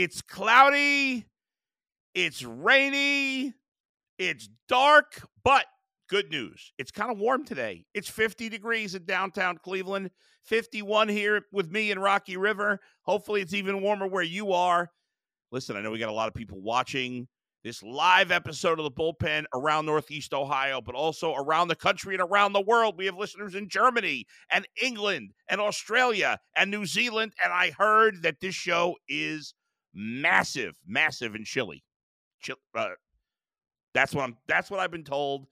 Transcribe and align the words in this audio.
It's 0.00 0.22
cloudy, 0.22 1.26
it's 2.14 2.44
rainy, 2.44 3.52
it's 4.16 4.48
dark, 4.68 5.26
but 5.42 5.64
good 6.08 6.30
news. 6.30 6.72
It's 6.78 6.92
kind 6.92 7.10
of 7.10 7.18
warm 7.18 7.44
today. 7.44 7.84
It's 7.94 8.08
50 8.08 8.48
degrees 8.48 8.94
in 8.94 9.06
downtown 9.06 9.58
Cleveland, 9.58 10.12
51 10.44 11.08
here 11.08 11.42
with 11.50 11.72
me 11.72 11.90
in 11.90 11.98
Rocky 11.98 12.36
River. 12.36 12.78
Hopefully, 13.02 13.40
it's 13.40 13.54
even 13.54 13.82
warmer 13.82 14.06
where 14.06 14.22
you 14.22 14.52
are. 14.52 14.88
Listen, 15.50 15.76
I 15.76 15.80
know 15.80 15.90
we 15.90 15.98
got 15.98 16.10
a 16.10 16.12
lot 16.12 16.28
of 16.28 16.34
people 16.34 16.60
watching 16.60 17.26
this 17.64 17.82
live 17.82 18.30
episode 18.30 18.78
of 18.78 18.84
the 18.84 18.92
bullpen 18.92 19.46
around 19.52 19.86
Northeast 19.86 20.32
Ohio, 20.32 20.80
but 20.80 20.94
also 20.94 21.34
around 21.34 21.66
the 21.66 21.74
country 21.74 22.14
and 22.14 22.22
around 22.22 22.52
the 22.52 22.60
world. 22.60 22.94
We 22.96 23.06
have 23.06 23.16
listeners 23.16 23.56
in 23.56 23.68
Germany 23.68 24.26
and 24.52 24.64
England 24.80 25.32
and 25.48 25.60
Australia 25.60 26.38
and 26.54 26.70
New 26.70 26.86
Zealand. 26.86 27.32
And 27.42 27.52
I 27.52 27.72
heard 27.76 28.22
that 28.22 28.36
this 28.40 28.54
show 28.54 28.94
is 29.08 29.54
massive, 29.94 30.76
massive 30.86 31.34
in 31.34 31.44
Chile. 31.44 31.82
Chile 32.40 32.58
uh, 32.74 32.88
that's 33.94 34.14
what 34.14 34.24
I'm. 34.24 34.36
That's 34.46 34.70
what 34.70 34.80
I've 34.80 34.90
been 34.90 35.04
told. 35.04 35.46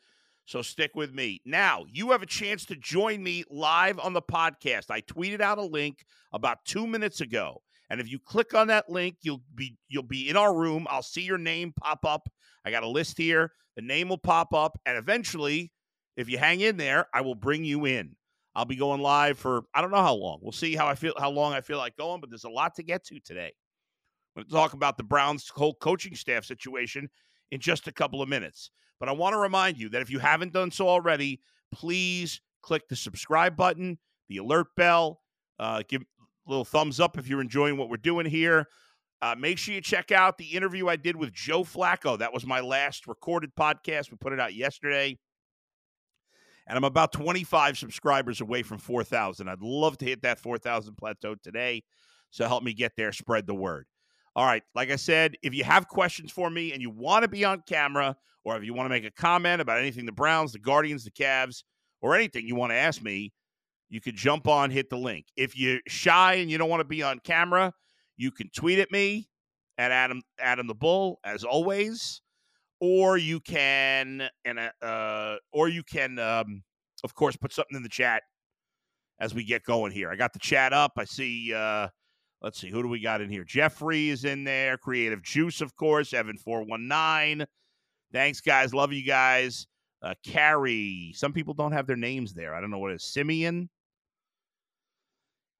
So 0.45 0.63
stick 0.63 0.93
with 0.95 1.13
me. 1.13 1.41
Now, 1.45 1.85
you 1.89 2.13
have 2.13 2.23
a 2.23 2.27
chance 2.27 2.65
to 2.67 2.77
join 2.77 3.21
me 3.23 3.43
live 3.51 3.99
on 3.99 4.13
the 4.13 4.23
podcast. 4.23 4.91
I 4.91 5.01
tweeted 5.01 5.41
out 5.41 5.59
a 5.59 5.65
link 5.65 6.05
about 6.33 6.65
2 6.67 6.87
minutes 6.87 7.21
ago. 7.21 7.63
And 7.91 8.01
if 8.01 8.09
you 8.09 8.21
click 8.21 8.55
on 8.55 8.69
that 8.69 8.89
link, 8.89 9.17
you'll 9.23 9.43
be 9.55 9.77
you'll 9.89 10.05
be 10.05 10.29
in 10.29 10.37
our 10.37 10.55
room. 10.55 10.87
I'll 10.89 11.03
see 11.03 11.23
your 11.23 11.39
name 11.39 11.73
pop 11.73 12.05
up. 12.05 12.29
I 12.65 12.71
got 12.71 12.83
a 12.83 12.89
list 12.89 13.19
here. 13.19 13.53
The 13.75 13.83
name 13.83 14.09
will 14.09 14.19
pop 14.19 14.55
up 14.55 14.79
and 14.87 14.97
eventually, 14.97 15.73
if 16.17 16.29
you 16.29 16.39
hang 16.39 16.61
in 16.61 16.77
there, 16.77 17.07
I 17.13 17.21
will 17.21 17.35
bring 17.35 17.65
you 17.65 17.85
in. 17.85 18.17
I'll 18.55 18.65
be 18.65 18.77
going 18.77 19.03
live 19.03 19.39
for 19.39 19.65
I 19.75 19.83
don't 19.83 19.91
know 19.91 20.03
how 20.03 20.15
long. 20.15 20.39
We'll 20.41 20.53
see 20.53 20.75
how 20.75 20.87
I 20.87 20.95
feel 20.95 21.13
how 21.19 21.31
long 21.31 21.53
I 21.53 21.61
feel 21.61 21.79
like 21.79 21.97
going, 21.97 22.21
but 22.21 22.31
there's 22.31 22.45
a 22.45 22.51
lot 22.51 22.75
to 22.77 22.83
get 22.83 23.05
to 23.07 23.21
today. 23.21 23.53
Talk 24.51 24.73
about 24.73 24.97
the 24.97 25.05
Browns 25.05 25.49
whole 25.49 25.75
coaching 25.75 26.15
staff 26.15 26.45
situation 26.45 27.09
in 27.51 27.61
just 27.61 27.89
a 27.89 27.93
couple 27.93 28.23
of 28.23 28.29
minutes. 28.29 28.71
But 28.99 29.09
I 29.09 29.13
want 29.13 29.35
to 29.35 29.39
remind 29.39 29.79
you 29.79 29.89
that 29.91 30.03
if 30.03 30.11
you 30.11 30.19
haven't 30.19 30.53
done 30.53 30.71
so 30.71 30.89
already, 30.89 31.41
please 31.73 32.41
click 32.63 32.89
the 32.89 32.97
subscribe 32.97 33.57
button, 33.57 33.99
the 34.29 34.39
alert 34.39 34.69
bell, 34.77 35.21
uh, 35.59 35.83
give 35.89 36.03
a 36.03 36.05
little 36.51 36.65
thumbs 36.65 37.01
up 37.01 37.19
if 37.19 37.29
you're 37.29 37.41
enjoying 37.41 37.77
what 37.77 37.89
we're 37.89 37.97
doing 37.97 38.27
here. 38.27 38.69
Uh, 39.23 39.35
make 39.39 39.59
sure 39.59 39.75
you 39.75 39.81
check 39.81 40.13
out 40.13 40.37
the 40.37 40.45
interview 40.45 40.89
I 40.89 40.97
did 40.97 41.17
with 41.17 41.33
Joe 41.33 41.65
Flacco. 41.65 42.19
That 42.19 42.35
was 42.35 42.47
my 42.47 42.61
last 42.61 43.07
recorded 43.07 43.55
podcast. 43.55 44.11
We 44.11 44.19
put 44.19 44.33
it 44.33 44.41
out 44.41 44.55
yesterday. 44.55 45.19
And 46.67 46.77
I'm 46.77 46.85
about 46.85 47.13
25 47.13 47.79
subscribers 47.79 48.41
away 48.41 48.63
from 48.63 48.79
4,000. 48.79 49.49
I'd 49.49 49.63
love 49.63 49.97
to 49.99 50.05
hit 50.05 50.23
that 50.23 50.41
4,000 50.41 50.97
plateau 50.97 51.37
today. 51.37 51.85
So 52.31 52.47
help 52.47 52.63
me 52.63 52.75
get 52.75 52.93
there, 52.97 53.13
spread 53.13 53.47
the 53.47 53.55
word. 53.55 53.87
All 54.37 54.45
right. 54.45 54.63
Like 54.75 54.91
I 54.91 54.97
said, 54.97 55.35
if 55.43 55.55
you 55.55 55.65
have 55.65 55.89
questions 55.89 56.31
for 56.31 56.51
me 56.51 56.73
and 56.75 56.83
you 56.83 56.91
want 56.91 57.23
to 57.23 57.29
be 57.29 57.45
on 57.47 57.63
camera, 57.67 58.15
or 58.45 58.55
if 58.57 58.65
you 58.65 58.75
want 58.75 58.85
to 58.85 58.91
make 58.91 59.07
a 59.07 59.11
comment 59.11 59.63
about 59.63 59.79
anything 59.79 60.05
the 60.05 60.13
Browns, 60.13 60.53
the 60.53 60.59
Guardians, 60.59 61.05
the 61.05 61.11
Cavs, 61.11 61.65
or 62.03 62.15
anything 62.15 62.47
you 62.47 62.55
want 62.55 62.71
to 62.71 62.77
ask 62.77 63.03
me, 63.03 63.33
you 63.89 63.99
could 64.01 64.15
jump 64.15 64.47
on, 64.47 64.71
hit 64.71 64.91
the 64.91 64.99
link. 64.99 65.25
If 65.37 65.59
you're 65.59 65.81
shy 65.89 66.35
and 66.35 66.51
you 66.51 66.59
don't 66.59 66.69
want 66.69 66.81
to 66.81 66.87
be 66.87 67.03
on 67.03 67.19
camera, 67.21 67.73
you 68.19 68.31
can 68.31 68.51
tweet 68.55 68.79
at 68.79 68.93
me 68.93 69.27
at 69.79 69.91
Adam 69.91 70.21
Adam 70.39 70.67
the 70.67 70.75
Bull, 70.75 71.19
as 71.25 71.43
always, 71.43 72.21
or 72.79 73.17
you 73.17 73.41
can 73.41 74.29
and 74.45 74.71
uh, 74.83 75.37
or 75.51 75.69
you 75.69 75.83
can, 75.83 76.19
um, 76.19 76.63
of 77.05 77.15
course, 77.15 77.37
put 77.37 77.55
something 77.55 77.77
in 77.77 77.83
the 77.83 77.89
chat 77.89 78.23
as 79.19 79.35
we 79.35 79.45
get 79.45 79.65
going 79.65 79.93
here. 79.93 80.11
I 80.11 80.17
got 80.17 80.35
the 80.35 80.41
chat 80.41 80.75
up. 80.75 80.93
I 80.99 81.05
see. 81.05 81.55
Uh, 81.55 81.89
let's 82.43 82.59
see 82.59 82.71
who 82.71 82.83
do 82.83 82.89
we 82.89 83.01
got 83.01 83.21
in 83.21 83.31
here. 83.31 83.45
Jeffrey 83.45 84.09
is 84.11 84.25
in 84.25 84.45
there. 84.45 84.77
Creative 84.77 85.23
Juice, 85.23 85.61
of 85.61 85.75
course. 85.77 86.13
Evan 86.13 86.37
four 86.37 86.63
one 86.63 86.89
nine. 86.89 87.47
Thanks, 88.13 88.41
guys. 88.41 88.73
Love 88.73 88.93
you 88.93 89.05
guys. 89.05 89.67
Uh, 90.03 90.15
Carrie. 90.25 91.13
Some 91.15 91.33
people 91.33 91.55
don't 91.55 91.73
have 91.73 91.87
their 91.87 91.97
names 91.97 92.35
there. 92.35 92.55
I 92.55 92.61
don't 92.61 92.71
know 92.71 92.79
what 92.79 92.93
is. 92.93 93.05
Simeon. 93.05 93.69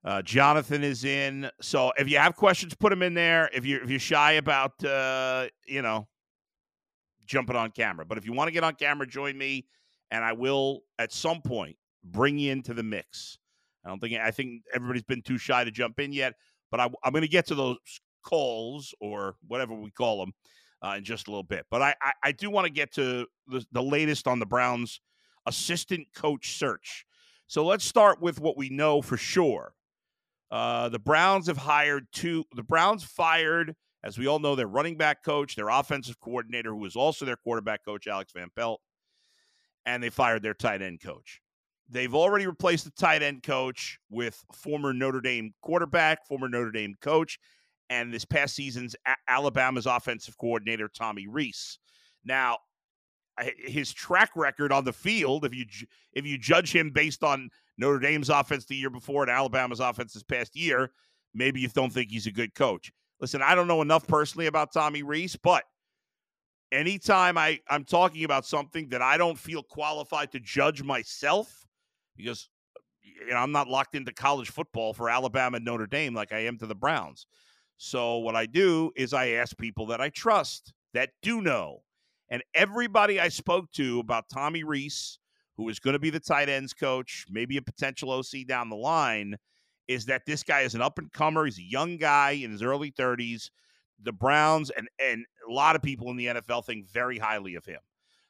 Uh, 0.05 0.23
Jonathan 0.23 0.85
is 0.85 1.05
in. 1.05 1.51
So 1.61 1.93
if 1.99 2.09
you 2.09 2.19
have 2.19 2.37
questions, 2.37 2.75
put 2.75 2.91
them 2.91 3.03
in 3.03 3.15
there. 3.15 3.51
If 3.53 3.67
you're 3.67 3.83
if 3.83 3.91
you're 3.91 3.99
shy 3.99 4.33
about 4.33 4.83
uh, 4.85 5.49
you 5.67 5.83
know 5.83 6.07
jumping 7.27 7.57
on 7.57 7.73
camera, 7.73 8.07
but 8.07 8.17
if 8.17 8.25
you 8.25 8.33
want 8.33 8.47
to 8.47 8.53
get 8.53 8.63
on 8.63 8.77
camera, 8.77 9.05
join 9.05 9.37
me, 9.37 9.67
and 10.13 10.25
I 10.25 10.33
will 10.33 10.83
at 11.01 11.13
some 11.13 11.43
point 11.43 11.77
bring 12.05 12.39
you 12.39 12.53
into 12.53 12.73
the 12.73 12.85
mix. 12.85 13.39
I 13.85 13.89
don't 13.89 13.99
think 13.99 14.17
I 14.21 14.31
think 14.31 14.63
everybody's 14.73 15.03
been 15.03 15.23
too 15.23 15.39
shy 15.39 15.65
to 15.65 15.73
jump 15.73 15.99
in 15.99 16.13
yet, 16.13 16.35
but 16.77 16.83
I, 16.83 17.07
I'm 17.07 17.13
going 17.13 17.23
to 17.23 17.29
get 17.29 17.47
to 17.47 17.55
those 17.55 17.79
calls 18.23 18.95
or 19.01 19.37
whatever 19.47 19.75
we 19.75 19.91
call 19.91 20.21
them 20.21 20.33
uh, 20.85 20.97
in 20.99 21.05
just 21.05 21.29
a 21.29 21.31
little 21.31 21.43
bit. 21.43 21.65
But 21.71 21.83
I 21.83 21.95
I, 22.03 22.13
I 22.25 22.33
do 22.33 22.51
want 22.51 22.67
to 22.67 22.73
get 22.73 22.93
to 22.95 23.27
the, 23.47 23.65
the 23.73 23.83
latest 23.83 24.29
on 24.29 24.39
the 24.39 24.47
Browns 24.47 25.01
assistant 25.47 26.09
coach 26.15 26.57
search. 26.59 27.07
So 27.47 27.65
let's 27.65 27.85
start 27.85 28.21
with 28.21 28.41
what 28.41 28.57
we 28.57 28.69
know 28.69 29.01
for 29.01 29.17
sure. 29.17 29.75
Uh, 30.51 30.89
the 30.89 30.99
Browns 30.99 31.47
have 31.47 31.57
hired 31.57 32.09
two. 32.13 32.45
The 32.55 32.63
Browns 32.63 33.05
fired, 33.05 33.75
as 34.05 34.19
we 34.19 34.27
all 34.27 34.39
know, 34.39 34.55
their 34.55 34.67
running 34.67 34.97
back 34.97 35.25
coach, 35.25 35.57
their 35.57 35.69
offensive 35.69 36.21
coordinator, 36.21 36.71
who 36.71 36.81
was 36.81 36.97
also 36.97 37.25
their 37.25 37.37
quarterback 37.37 37.85
coach, 37.85 38.07
Alex 38.07 38.33
Van 38.35 38.49
Pelt, 38.55 38.81
and 39.87 40.03
they 40.03 40.11
fired 40.11 40.43
their 40.43 40.55
tight 40.55 40.83
end 40.83 41.01
coach. 41.01 41.41
They've 41.89 42.15
already 42.15 42.47
replaced 42.47 42.85
the 42.85 42.91
tight 42.91 43.23
end 43.23 43.43
coach 43.43 43.99
with 44.11 44.45
former 44.53 44.93
Notre 44.93 45.21
Dame 45.21 45.55
quarterback, 45.63 46.27
former 46.27 46.49
Notre 46.49 46.73
Dame 46.73 46.95
coach, 47.01 47.39
and 47.91 48.13
this 48.13 48.25
past 48.25 48.55
season's 48.55 48.97
Alabama's 49.29 49.87
offensive 49.87 50.37
coordinator, 50.37 50.89
Tommy 50.89 51.29
Rees. 51.29 51.79
Now, 52.25 52.59
his 53.59 53.93
track 53.93 54.31
record 54.35 54.73
on 54.73 54.85
the 54.85 54.93
field, 54.93 55.45
if 55.45 55.55
you 55.55 55.65
if 56.13 56.27
you 56.27 56.39
judge 56.39 56.75
him 56.75 56.91
based 56.91 57.23
on 57.23 57.51
Notre 57.79 58.01
Dame's 58.01 58.31
offense 58.31 58.65
the 58.65 58.75
year 58.75 58.91
before 58.91 59.23
and 59.23 59.31
Alabama's 59.31 59.81
offense 59.81 60.15
this 60.15 60.23
past 60.23 60.57
year, 60.57 60.91
maybe 61.35 61.61
you 61.61 61.69
don't 61.69 61.93
think 61.93 62.11
he's 62.11 62.27
a 62.27 62.33
good 62.33 62.55
coach. 62.55 62.91
Listen, 63.21 63.43
I 63.43 63.55
don't 63.55 63.69
know 63.69 63.83
enough 63.83 64.07
personally 64.07 64.47
about 64.47 64.73
Tommy 64.73 65.03
Rees, 65.03 65.37
but 65.37 65.65
anytime 66.73 67.39
I, 67.39 67.61
I'm 67.69 67.85
talking 67.85 68.25
about 68.25 68.47
something 68.47 68.89
that 68.89 69.03
I 69.03 69.17
don't 69.17 69.39
feel 69.39 69.63
qualified 69.63 70.33
to 70.33 70.41
judge 70.41 70.83
myself, 70.83 71.66
because 72.17 72.49
you 73.03 73.31
know, 73.31 73.37
I'm 73.37 73.53
not 73.53 73.69
locked 73.69 73.95
into 73.95 74.13
college 74.13 74.51
football 74.51 74.93
for 74.93 75.09
Alabama 75.09 75.57
and 75.57 75.65
Notre 75.65 75.87
Dame 75.87 76.15
like 76.15 76.33
I 76.33 76.41
am 76.41 76.59
to 76.59 76.67
the 76.67 76.75
Browns. 76.75 77.27
So 77.79 78.19
what 78.19 78.37
I 78.37 78.47
do 78.47 78.91
is 78.97 79.13
I 79.13 79.29
ask 79.31 79.57
people 79.57 79.87
that 79.87 80.01
I 80.01 80.09
trust 80.09 80.73
that 80.95 81.11
do 81.23 81.41
know. 81.41 81.83
And 82.29 82.43
everybody 82.55 83.21
I 83.21 83.29
spoke 83.29 83.71
to 83.73 84.01
about 84.01 84.25
Tommy 84.33 84.65
Rees, 84.65 85.19
who 85.57 85.69
is 85.69 85.79
going 85.79 85.93
to 85.93 86.01
be 86.01 86.11
the 86.11 86.21
tight 86.21 86.49
ends 86.49 86.73
coach, 86.73 87.27
maybe 87.31 87.57
a 87.57 87.63
potential 87.63 88.11
OC 88.11 88.47
down 88.49 88.69
the 88.69 88.77
line, 88.77 89.37
is 89.87 90.07
that 90.07 90.23
this 90.27 90.43
guy 90.43 90.63
is 90.63 90.75
an 90.75 90.83
up 90.83 90.99
and 90.99 91.13
comer. 91.13 91.45
He's 91.45 91.59
a 91.59 91.63
young 91.63 91.97
guy 91.97 92.33
in 92.33 92.51
his 92.51 92.63
early 92.63 92.91
30s. 92.91 93.51
The 94.03 94.13
Browns 94.13 94.71
and 94.71 94.89
and 94.99 95.25
a 95.49 95.53
lot 95.53 95.77
of 95.77 95.83
people 95.83 96.11
in 96.11 96.17
the 96.17 96.27
NFL 96.27 96.65
think 96.65 96.91
very 96.91 97.19
highly 97.19 97.55
of 97.55 97.65
him. 97.65 97.81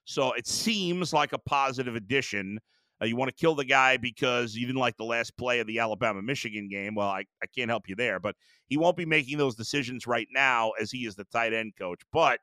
So 0.04 0.32
it 0.32 0.46
seems 0.46 1.12
like 1.12 1.32
a 1.32 1.38
positive 1.38 1.96
addition. 1.96 2.60
Uh, 3.00 3.04
you 3.04 3.16
want 3.16 3.28
to 3.28 3.34
kill 3.34 3.54
the 3.54 3.64
guy 3.64 3.96
because 3.96 4.54
you 4.54 4.66
didn't 4.66 4.81
like 4.81 4.96
the 4.96 5.04
last 5.04 5.37
play 5.37 5.60
of 5.60 5.66
the 5.66 5.78
Alabama 5.78 6.22
Michigan 6.22 6.69
game. 6.69 6.94
Well, 6.94 7.08
I, 7.08 7.25
I 7.43 7.46
can't 7.54 7.70
help 7.70 7.88
you 7.88 7.94
there, 7.94 8.19
but 8.19 8.37
he 8.69 8.76
won't 8.76 8.96
be 8.96 9.04
making 9.04 9.38
those 9.38 9.54
decisions 9.54 10.06
right 10.06 10.28
now 10.32 10.72
as 10.81 10.90
he 10.90 11.06
is 11.06 11.14
the 11.14 11.25
tight 11.25 11.52
end 11.52 11.75
coach. 11.78 12.00
But 12.12 12.40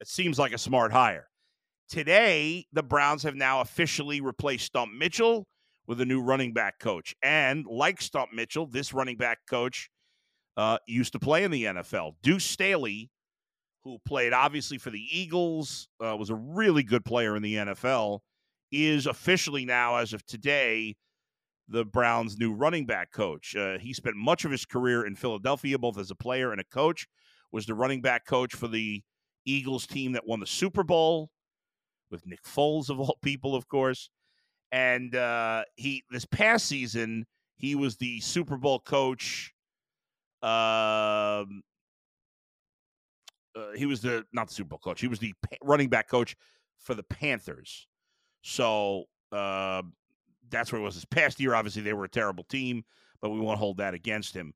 it 0.00 0.08
seems 0.08 0.38
like 0.38 0.52
a 0.52 0.58
smart 0.58 0.92
hire. 0.92 1.28
Today, 1.88 2.66
the 2.72 2.82
Browns 2.82 3.22
have 3.22 3.36
now 3.36 3.60
officially 3.60 4.20
replaced 4.20 4.66
Stump 4.66 4.92
Mitchell 4.92 5.46
with 5.86 6.00
a 6.00 6.06
new 6.06 6.20
running 6.20 6.52
back 6.52 6.78
coach. 6.78 7.14
And 7.22 7.66
like 7.66 8.00
Stump 8.00 8.32
Mitchell, 8.32 8.66
this 8.66 8.92
running 8.92 9.16
back 9.16 9.38
coach 9.48 9.90
uh, 10.56 10.78
used 10.86 11.12
to 11.12 11.18
play 11.18 11.44
in 11.44 11.50
the 11.50 11.64
NFL. 11.64 12.14
Deuce 12.22 12.44
Staley, 12.44 13.10
who 13.84 13.98
played 14.06 14.32
obviously 14.32 14.78
for 14.78 14.90
the 14.90 15.04
Eagles, 15.10 15.88
uh, 16.04 16.16
was 16.16 16.30
a 16.30 16.34
really 16.34 16.82
good 16.82 17.04
player 17.04 17.36
in 17.36 17.42
the 17.42 17.54
NFL, 17.54 18.20
is 18.70 19.06
officially 19.06 19.64
now, 19.64 19.96
as 19.96 20.12
of 20.12 20.24
today, 20.26 20.96
the 21.68 21.84
Browns' 21.84 22.38
new 22.38 22.52
running 22.52 22.86
back 22.86 23.12
coach. 23.12 23.56
Uh, 23.56 23.78
he 23.78 23.92
spent 23.92 24.16
much 24.16 24.44
of 24.44 24.50
his 24.50 24.64
career 24.64 25.06
in 25.06 25.16
Philadelphia, 25.16 25.78
both 25.78 25.98
as 25.98 26.10
a 26.10 26.14
player 26.14 26.52
and 26.52 26.60
a 26.60 26.64
coach. 26.64 27.06
Was 27.52 27.66
the 27.66 27.74
running 27.74 28.02
back 28.02 28.26
coach 28.26 28.54
for 28.54 28.68
the 28.68 29.02
Eagles 29.44 29.86
team 29.86 30.12
that 30.12 30.26
won 30.26 30.40
the 30.40 30.46
Super 30.46 30.82
Bowl 30.82 31.30
with 32.10 32.26
Nick 32.26 32.42
Foles 32.42 32.88
of 32.90 33.00
all 33.00 33.18
people, 33.22 33.54
of 33.54 33.68
course. 33.68 34.10
And 34.72 35.14
uh, 35.14 35.64
he 35.76 36.02
this 36.10 36.24
past 36.24 36.66
season 36.66 37.26
he 37.56 37.74
was 37.74 37.96
the 37.96 38.20
Super 38.20 38.56
Bowl 38.56 38.80
coach. 38.80 39.52
Um, 40.42 41.62
uh, 43.56 43.72
he 43.76 43.86
was 43.86 44.00
the 44.00 44.24
not 44.32 44.48
the 44.48 44.54
Super 44.54 44.70
Bowl 44.70 44.80
coach. 44.82 45.00
He 45.00 45.08
was 45.08 45.18
the 45.18 45.32
running 45.62 45.88
back 45.88 46.08
coach 46.08 46.36
for 46.80 46.94
the 46.94 47.04
Panthers. 47.04 47.86
So 48.46 49.04
uh, 49.32 49.82
that's 50.50 50.70
where 50.70 50.80
it 50.80 50.84
was. 50.84 50.94
This 50.94 51.06
past 51.06 51.40
year, 51.40 51.54
obviously, 51.54 51.80
they 51.80 51.94
were 51.94 52.04
a 52.04 52.10
terrible 52.10 52.44
team, 52.44 52.84
but 53.22 53.30
we 53.30 53.40
won't 53.40 53.58
hold 53.58 53.78
that 53.78 53.94
against 53.94 54.34
him. 54.34 54.52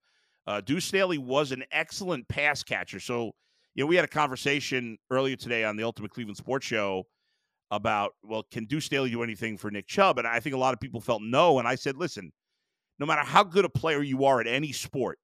Uh, 0.46 0.60
Deuce 0.60 0.84
Staley 0.84 1.16
was 1.16 1.52
an 1.52 1.64
excellent 1.72 2.28
pass 2.28 2.62
catcher. 2.62 3.00
So, 3.00 3.32
you 3.74 3.82
know, 3.82 3.86
we 3.86 3.96
had 3.96 4.04
a 4.04 4.08
conversation 4.08 4.98
earlier 5.10 5.36
today 5.36 5.64
on 5.64 5.76
the 5.76 5.84
Ultimate 5.84 6.10
Cleveland 6.10 6.36
Sports 6.36 6.66
Show 6.66 7.04
about, 7.70 8.12
well, 8.22 8.44
can 8.50 8.66
Deuce 8.66 8.84
Staley 8.84 9.10
do 9.10 9.22
anything 9.22 9.56
for 9.56 9.70
Nick 9.70 9.86
Chubb? 9.86 10.18
And 10.18 10.28
I 10.28 10.38
think 10.38 10.54
a 10.54 10.58
lot 10.58 10.74
of 10.74 10.80
people 10.80 11.00
felt 11.00 11.22
no. 11.22 11.58
And 11.58 11.66
I 11.66 11.74
said, 11.74 11.96
listen, 11.96 12.30
no 12.98 13.06
matter 13.06 13.22
how 13.22 13.42
good 13.42 13.64
a 13.64 13.70
player 13.70 14.02
you 14.02 14.26
are 14.26 14.38
at 14.40 14.46
any 14.46 14.72
sport, 14.72 15.18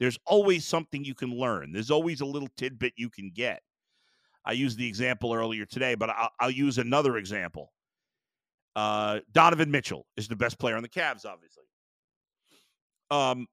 there's 0.00 0.18
always 0.24 0.64
something 0.64 1.04
you 1.04 1.14
can 1.14 1.30
learn. 1.30 1.72
There's 1.72 1.90
always 1.90 2.22
a 2.22 2.26
little 2.26 2.48
tidbit 2.56 2.94
you 2.96 3.10
can 3.10 3.30
get. 3.34 3.60
I 4.46 4.52
used 4.52 4.78
the 4.78 4.88
example 4.88 5.34
earlier 5.34 5.66
today, 5.66 5.94
but 5.94 6.08
I'll, 6.08 6.30
I'll 6.40 6.50
use 6.50 6.78
another 6.78 7.18
example. 7.18 7.72
Uh, 8.78 9.18
Donovan 9.32 9.72
Mitchell 9.72 10.06
is 10.16 10.28
the 10.28 10.36
best 10.36 10.56
player 10.56 10.76
on 10.76 10.84
the 10.84 10.88
Cavs, 10.88 11.26
obviously. 11.26 11.64
Um, 13.10 13.48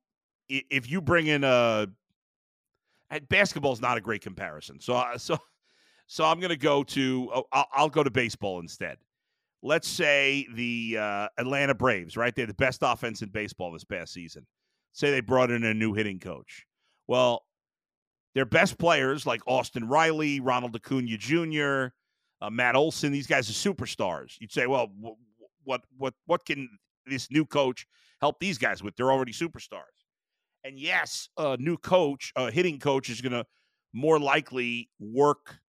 if 0.47 0.87
you 0.87 1.01
bring 1.01 1.25
in 1.25 1.43
a 1.43 1.87
basketball 3.27 3.73
is 3.73 3.81
not 3.81 3.97
a 3.97 4.01
great 4.01 4.21
comparison. 4.21 4.79
So 4.79 4.93
uh, 4.93 5.17
so 5.17 5.39
so 6.05 6.25
I'm 6.25 6.39
going 6.39 6.51
to 6.51 6.57
go 6.57 6.83
to 6.83 7.31
oh, 7.33 7.43
I'll, 7.51 7.67
I'll, 7.73 7.89
go 7.89 8.03
to 8.03 8.11
baseball 8.11 8.59
instead. 8.59 8.97
Let's 9.63 9.87
say 9.87 10.45
the 10.53 10.97
uh, 10.99 11.27
Atlanta 11.39 11.73
Braves, 11.73 12.15
right? 12.15 12.35
They're 12.35 12.45
the 12.45 12.53
best 12.53 12.81
offense 12.83 13.23
in 13.23 13.29
baseball 13.29 13.71
this 13.71 13.83
past 13.83 14.13
season. 14.13 14.45
Say 14.93 15.09
they 15.09 15.21
brought 15.21 15.49
in 15.49 15.63
a 15.63 15.73
new 15.73 15.95
hitting 15.95 16.19
coach. 16.19 16.67
Well, 17.07 17.41
their 18.35 18.45
best 18.45 18.77
players 18.77 19.25
like 19.25 19.41
Austin 19.47 19.87
Riley, 19.87 20.39
Ronald 20.39 20.75
Acuna 20.75 21.17
Jr., 21.17 21.95
uh, 22.41 22.49
Matt 22.49 22.75
Olson, 22.75 23.11
these 23.11 23.27
guys 23.27 23.49
are 23.49 23.53
superstars. 23.53 24.35
You'd 24.39 24.51
say, 24.51 24.67
well, 24.67 24.91
what 25.63 25.81
what 25.97 26.13
what 26.25 26.45
can 26.45 26.69
this 27.05 27.31
new 27.31 27.45
coach 27.45 27.87
help 28.21 28.39
these 28.39 28.57
guys 28.57 28.83
with? 28.83 28.95
They're 28.95 29.11
already 29.11 29.33
superstars. 29.33 30.05
And 30.63 30.79
yes, 30.79 31.29
a 31.37 31.57
new 31.57 31.77
coach, 31.77 32.33
a 32.35 32.51
hitting 32.51 32.79
coach, 32.79 33.09
is 33.09 33.21
going 33.21 33.33
to 33.33 33.45
more 33.93 34.19
likely 34.19 34.89
work 34.99 35.59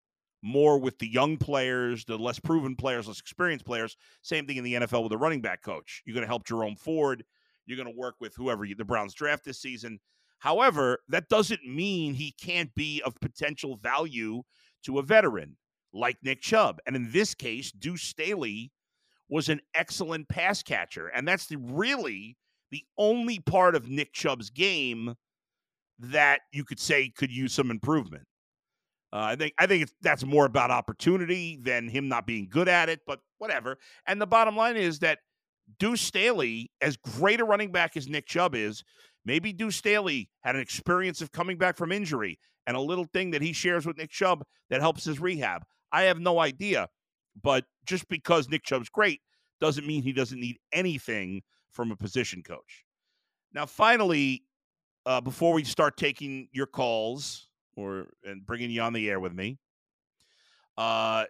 more 0.43 0.77
with 0.79 0.97
the 0.99 1.07
young 1.07 1.37
players, 1.37 2.05
the 2.05 2.17
less 2.17 2.39
proven 2.39 2.75
players, 2.75 3.07
less 3.07 3.19
experienced 3.19 3.65
players. 3.65 3.95
Same 4.21 4.45
thing 4.45 4.57
in 4.57 4.63
the 4.63 4.73
NFL 4.73 5.03
with 5.03 5.11
a 5.11 5.17
running 5.17 5.41
back 5.41 5.61
coach. 5.61 6.01
You're 6.05 6.13
going 6.13 6.23
to 6.23 6.27
help 6.27 6.45
Jerome 6.45 6.75
Ford. 6.75 7.23
You're 7.65 7.77
going 7.77 7.93
to 7.93 7.99
work 7.99 8.15
with 8.19 8.35
whoever 8.35 8.65
you, 8.65 8.75
the 8.75 8.85
Browns 8.85 9.13
draft 9.13 9.43
this 9.45 9.59
season. 9.59 9.99
However, 10.39 10.99
that 11.09 11.29
doesn't 11.29 11.65
mean 11.65 12.13
he 12.13 12.33
can't 12.39 12.73
be 12.75 13.01
of 13.03 13.19
potential 13.19 13.77
value 13.77 14.43
to 14.85 14.99
a 14.99 15.03
veteran 15.03 15.57
like 15.93 16.17
Nick 16.23 16.41
Chubb. 16.41 16.79
And 16.85 16.95
in 16.95 17.11
this 17.11 17.33
case, 17.33 17.71
Deuce 17.71 18.03
Staley 18.03 18.71
was 19.29 19.49
an 19.49 19.61
excellent 19.73 20.29
pass 20.29 20.63
catcher. 20.63 21.07
And 21.07 21.27
that's 21.27 21.47
the 21.47 21.57
really 21.57 22.37
the 22.71 22.83
only 22.97 23.39
part 23.39 23.75
of 23.75 23.89
Nick 23.89 24.13
Chubb's 24.13 24.49
game 24.49 25.15
that 25.99 26.41
you 26.51 26.63
could 26.63 26.79
say 26.79 27.09
could 27.09 27.31
use 27.31 27.53
some 27.53 27.71
improvement. 27.71 28.25
Uh, 29.13 29.19
I 29.19 29.35
think 29.35 29.53
I 29.57 29.67
think 29.67 29.89
that's 30.01 30.25
more 30.25 30.45
about 30.45 30.69
opportunity 30.69 31.57
than 31.61 31.87
him 31.87 32.09
not 32.09 32.27
being 32.27 32.47
good 32.49 32.67
at 32.67 32.89
it, 32.89 32.99
but 33.07 33.19
whatever. 33.37 33.77
And 34.05 34.21
the 34.21 34.27
bottom 34.27 34.55
line 34.57 34.75
is 34.75 34.99
that 34.99 35.19
Deuce 35.79 36.01
Staley, 36.01 36.71
as 36.81 36.97
great 36.97 37.39
a 37.39 37.45
running 37.45 37.71
back 37.71 37.95
as 37.95 38.07
Nick 38.07 38.27
Chubb 38.27 38.53
is, 38.53 38.83
maybe 39.25 39.53
Deuce 39.53 39.77
Staley 39.77 40.29
had 40.41 40.55
an 40.55 40.61
experience 40.61 41.21
of 41.21 41.31
coming 41.31 41.57
back 41.57 41.77
from 41.77 41.91
injury 41.91 42.37
and 42.65 42.75
a 42.75 42.81
little 42.81 43.05
thing 43.05 43.31
that 43.31 43.41
he 43.41 43.53
shares 43.53 43.85
with 43.85 43.97
Nick 43.97 44.11
Chubb 44.11 44.43
that 44.69 44.81
helps 44.81 45.05
his 45.05 45.19
rehab. 45.19 45.63
I 45.91 46.03
have 46.03 46.19
no 46.19 46.39
idea, 46.39 46.89
but 47.41 47.65
just 47.85 48.07
because 48.09 48.49
Nick 48.49 48.63
Chubb's 48.63 48.89
great 48.89 49.21
doesn't 49.59 49.87
mean 49.87 50.03
he 50.03 50.13
doesn't 50.13 50.39
need 50.39 50.57
anything 50.71 51.41
from 51.71 51.91
a 51.91 51.95
position 51.95 52.43
coach. 52.43 52.85
Now, 53.53 53.65
finally, 53.65 54.43
uh, 55.05 55.21
before 55.21 55.53
we 55.53 55.63
start 55.63 55.97
taking 55.97 56.49
your 56.51 56.67
calls 56.67 57.47
or 57.75 58.07
and 58.23 58.45
bringing 58.45 58.69
you 58.69 58.81
on 58.81 58.93
the 58.93 59.09
air 59.09 59.19
with 59.19 59.33
me, 59.33 59.57
uh, 60.77 61.25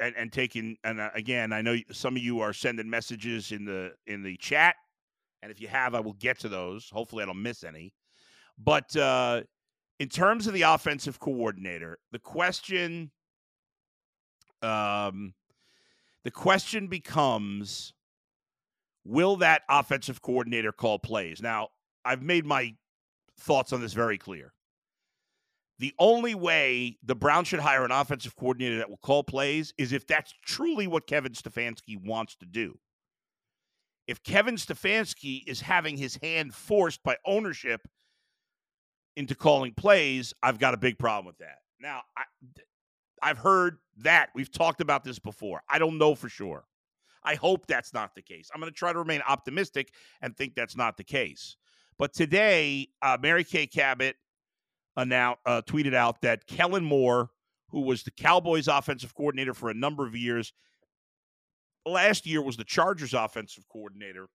and, 0.00 0.14
and 0.16 0.32
taking 0.32 0.76
and 0.84 1.00
uh, 1.00 1.10
again, 1.14 1.52
I 1.52 1.62
know 1.62 1.76
some 1.92 2.16
of 2.16 2.22
you 2.22 2.40
are 2.40 2.52
sending 2.52 2.88
messages 2.88 3.52
in 3.52 3.64
the 3.64 3.92
in 4.06 4.22
the 4.22 4.36
chat, 4.36 4.74
and 5.42 5.52
if 5.52 5.60
you 5.60 5.68
have, 5.68 5.94
I 5.94 6.00
will 6.00 6.14
get 6.14 6.38
to 6.40 6.48
those. 6.48 6.88
Hopefully, 6.90 7.22
I 7.22 7.26
don't 7.26 7.42
miss 7.42 7.64
any. 7.64 7.92
But 8.58 8.94
uh, 8.96 9.42
in 9.98 10.08
terms 10.08 10.46
of 10.46 10.54
the 10.54 10.62
offensive 10.62 11.20
coordinator, 11.20 11.98
the 12.10 12.18
question, 12.18 13.10
um, 14.62 15.34
the 16.24 16.30
question 16.30 16.88
becomes 16.88 17.92
Will 19.04 19.36
that 19.36 19.62
offensive 19.70 20.20
coordinator 20.20 20.70
call 20.70 20.98
plays? 20.98 21.40
Now, 21.40 21.68
I've 22.04 22.20
made 22.20 22.44
my 22.44 22.74
thoughts 23.38 23.72
on 23.72 23.80
this 23.80 23.94
very 23.94 24.18
clear. 24.18 24.52
The 25.78 25.94
only 25.98 26.34
way 26.34 26.98
the 27.02 27.14
Browns 27.14 27.48
should 27.48 27.60
hire 27.60 27.84
an 27.84 27.90
offensive 27.90 28.36
coordinator 28.36 28.76
that 28.78 28.90
will 28.90 28.98
call 28.98 29.22
plays 29.22 29.72
is 29.78 29.92
if 29.92 30.06
that's 30.06 30.34
truly 30.44 30.86
what 30.86 31.06
Kevin 31.06 31.32
Stefanski 31.32 31.96
wants 32.04 32.34
to 32.36 32.46
do. 32.46 32.78
If 34.06 34.22
Kevin 34.22 34.56
Stefanski 34.56 35.42
is 35.46 35.60
having 35.60 35.96
his 35.96 36.16
hand 36.16 36.54
forced 36.54 37.02
by 37.02 37.16
ownership 37.24 37.88
into 39.16 39.34
calling 39.34 39.72
plays, 39.72 40.34
I've 40.42 40.58
got 40.58 40.74
a 40.74 40.78
big 40.78 40.98
problem 40.98 41.26
with 41.26 41.38
that. 41.38 41.58
Now, 41.80 42.02
I, 42.16 42.24
I've 43.22 43.38
heard 43.38 43.78
that. 43.98 44.30
We've 44.34 44.50
talked 44.50 44.80
about 44.80 45.04
this 45.04 45.18
before. 45.18 45.62
I 45.68 45.78
don't 45.78 45.98
know 45.98 46.14
for 46.14 46.28
sure. 46.28 46.64
I 47.22 47.34
hope 47.34 47.66
that's 47.66 47.92
not 47.92 48.14
the 48.14 48.22
case. 48.22 48.50
I'm 48.54 48.60
going 48.60 48.72
to 48.72 48.76
try 48.76 48.92
to 48.92 48.98
remain 48.98 49.22
optimistic 49.26 49.92
and 50.22 50.36
think 50.36 50.54
that's 50.54 50.76
not 50.76 50.96
the 50.96 51.04
case. 51.04 51.56
But 51.98 52.14
today, 52.14 52.88
uh, 53.02 53.18
Mary 53.20 53.44
Kay 53.44 53.66
Cabot 53.66 54.16
announced, 54.96 55.40
uh, 55.44 55.62
tweeted 55.66 55.94
out 55.94 56.22
that 56.22 56.46
Kellen 56.46 56.84
Moore, 56.84 57.30
who 57.70 57.82
was 57.82 58.02
the 58.02 58.12
Cowboys 58.12 58.68
offensive 58.68 59.14
coordinator 59.14 59.52
for 59.52 59.68
a 59.68 59.74
number 59.74 60.06
of 60.06 60.16
years, 60.16 60.52
last 61.84 62.24
year 62.24 62.40
was 62.40 62.56
the 62.56 62.64
Chargers 62.64 63.14
offensive 63.14 63.64
coordinator, 63.68 64.28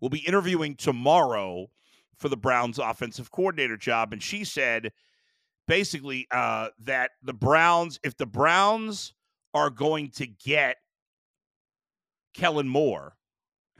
will 0.00 0.10
be 0.10 0.26
interviewing 0.26 0.74
tomorrow 0.74 1.68
for 2.18 2.28
the 2.28 2.36
Browns 2.36 2.78
offensive 2.78 3.30
coordinator 3.30 3.76
job. 3.76 4.12
And 4.12 4.22
she 4.22 4.44
said 4.44 4.92
basically 5.66 6.26
uh, 6.30 6.68
that 6.84 7.12
the 7.22 7.32
Browns, 7.34 7.98
if 8.02 8.16
the 8.16 8.26
Browns 8.26 9.12
are 9.54 9.70
going 9.70 10.10
to 10.10 10.26
get 10.26 10.76
Kellen 12.36 12.68
Moore. 12.68 13.14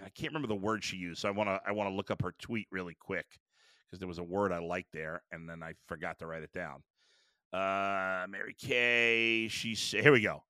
I 0.02 0.08
can't 0.08 0.32
remember 0.32 0.48
the 0.48 0.54
word 0.54 0.82
she 0.82 0.96
used, 0.96 1.20
so 1.20 1.28
I 1.28 1.32
want 1.32 1.48
to 1.48 1.60
I 1.66 1.72
want 1.72 1.90
to 1.90 1.94
look 1.94 2.10
up 2.10 2.22
her 2.22 2.34
tweet 2.40 2.66
really 2.70 2.96
quick 2.98 3.26
because 3.86 3.98
there 3.98 4.08
was 4.08 4.18
a 4.18 4.24
word 4.24 4.52
I 4.52 4.58
liked 4.58 4.92
there, 4.92 5.22
and 5.30 5.48
then 5.48 5.62
I 5.62 5.74
forgot 5.86 6.18
to 6.18 6.26
write 6.26 6.42
it 6.42 6.52
down. 6.52 6.82
Uh, 7.52 8.26
Mary 8.28 8.54
Kay, 8.58 9.48
she's 9.48 9.90
here 9.90 10.12
we 10.12 10.22
go. 10.22 10.42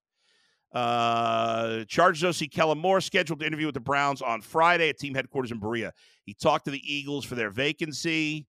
Uh, 0.72 1.84
Chargers 1.84 2.24
OC 2.24 2.50
Kellen 2.50 2.78
Moore 2.78 3.00
scheduled 3.00 3.40
to 3.40 3.46
interview 3.46 3.66
with 3.66 3.74
the 3.74 3.80
Browns 3.80 4.22
on 4.22 4.40
Friday 4.40 4.88
at 4.88 4.98
team 4.98 5.14
headquarters 5.14 5.50
in 5.50 5.58
Berea. 5.58 5.92
He 6.24 6.34
talked 6.34 6.64
to 6.66 6.70
the 6.70 6.82
Eagles 6.94 7.24
for 7.24 7.34
their 7.34 7.50
vacancy. 7.50 8.46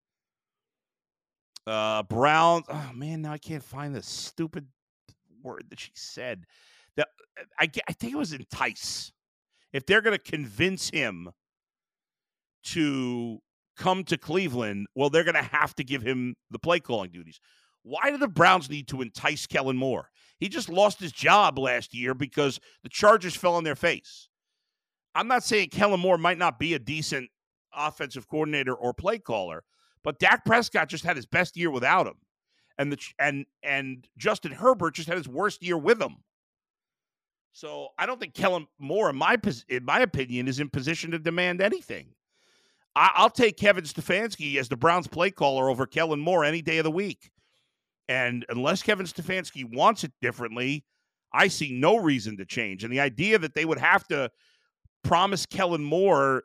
Uh, 1.68 2.04
Browns. 2.04 2.66
Oh 2.70 2.92
man, 2.96 3.22
now 3.22 3.34
I 3.34 3.38
can't 3.38 3.64
find 3.64 3.94
the 3.94 4.02
stupid 4.02 4.68
word 5.44 5.66
that 5.70 5.80
she 5.80 5.92
said. 5.96 6.46
That 6.96 7.10
I, 7.60 7.70
I 7.88 7.94
think 7.94 8.14
it 8.14 8.18
was 8.18 8.34
entice 8.34 9.12
if 9.74 9.86
they're 9.86 10.02
going 10.02 10.18
to 10.18 10.32
convince 10.32 10.90
him 10.90 11.30
to 12.64 13.40
come 13.78 14.04
to 14.06 14.18
Cleveland, 14.18 14.88
well, 14.96 15.10
they're 15.10 15.24
going 15.24 15.36
to 15.36 15.42
have 15.42 15.76
to 15.76 15.84
give 15.84 16.02
him 16.02 16.36
the 16.50 16.60
play 16.60 16.80
calling 16.80 17.12
duties. 17.12 17.40
Why 17.84 18.12
do 18.12 18.18
the 18.18 18.28
Browns 18.28 18.70
need 18.70 18.88
to 18.90 19.02
entice 19.02 19.46
Kellen 19.46 19.78
Moore? 19.78 20.10
He 20.40 20.50
just 20.50 20.70
lost 20.70 21.00
his 21.00 21.12
job 21.12 21.58
last 21.58 21.94
year 21.94 22.14
because 22.14 22.60
the 22.84 22.90
Chargers 22.90 23.36
fell 23.36 23.56
on 23.56 23.64
their 23.64 23.76
face. 23.76 24.30
I'm 25.16 25.28
not 25.28 25.44
saying 25.44 25.70
Kellen 25.70 26.00
Moore 26.00 26.18
might 26.18 26.38
not 26.38 26.60
be 26.60 26.74
a 26.74 26.80
decent 26.80 27.30
offensive 27.76 28.28
coordinator 28.28 28.74
or 28.74 28.94
play 28.94 29.20
caller, 29.20 29.64
but 30.08 30.20
Dak 30.20 30.46
Prescott 30.46 30.88
just 30.88 31.04
had 31.04 31.18
his 31.18 31.26
best 31.26 31.58
year 31.58 31.70
without 31.70 32.08
him, 32.08 32.16
and 32.78 32.94
the 32.94 32.98
and 33.20 33.46
and 33.62 34.08
Justin 34.18 34.54
Herbert 34.54 34.96
just 34.96 35.10
had 35.10 35.18
his 35.18 35.28
worst 35.28 35.62
year 35.62 35.78
with 35.78 36.02
him. 36.02 36.16
So 37.52 37.90
I 38.00 38.06
don't 38.06 38.18
think 38.18 38.34
Kellen 38.34 38.68
Moore, 38.80 39.10
in 39.10 39.18
my 39.18 39.36
in 39.68 39.84
my 39.84 40.00
opinion, 40.00 40.48
is 40.48 40.62
in 40.62 40.70
position 40.70 41.12
to 41.12 41.20
demand 41.20 41.60
anything. 41.60 42.14
I, 42.96 43.22
will 43.22 43.30
take 43.30 43.58
Kevin 43.58 43.84
Stefanski 43.84 44.56
as 44.56 44.70
the 44.70 44.78
Browns 44.78 45.08
play 45.08 45.30
caller 45.30 45.70
over 45.70 45.86
Kellen 45.86 46.22
Moore 46.22 46.46
any 46.46 46.62
day 46.62 46.78
of 46.78 46.86
the 46.86 46.92
week. 46.92 47.30
And 48.08 48.46
unless 48.48 48.82
Kevin 48.82 49.08
Stefanski 49.08 49.66
wants 49.76 50.06
it 50.06 50.14
differently, 50.22 50.86
I 51.34 51.50
see 51.50 51.74
no 51.74 51.98
reason 51.98 52.38
to 52.38 52.46
change. 52.46 52.86
And 52.86 52.94
the 52.94 53.02
idea 53.02 53.40
that 53.40 53.56
they 53.56 53.66
would 53.66 53.78
have 53.78 54.08
to 54.08 54.32
promise 55.04 55.46
Kellen 55.46 55.84
Moore 55.84 56.44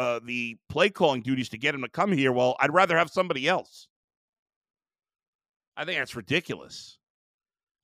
uh, 0.00 0.18
the 0.24 0.56
play 0.70 0.88
calling 0.88 1.20
duties 1.20 1.50
to 1.50 1.58
get 1.58 1.74
him 1.74 1.82
to 1.82 1.88
come 1.88 2.10
here, 2.10 2.32
well, 2.32 2.56
I'd 2.58 2.72
rather 2.72 2.96
have 2.96 3.10
somebody 3.10 3.46
else. 3.46 3.86
I 5.76 5.84
think 5.84 5.98
that's 5.98 6.16
ridiculous. 6.16 6.96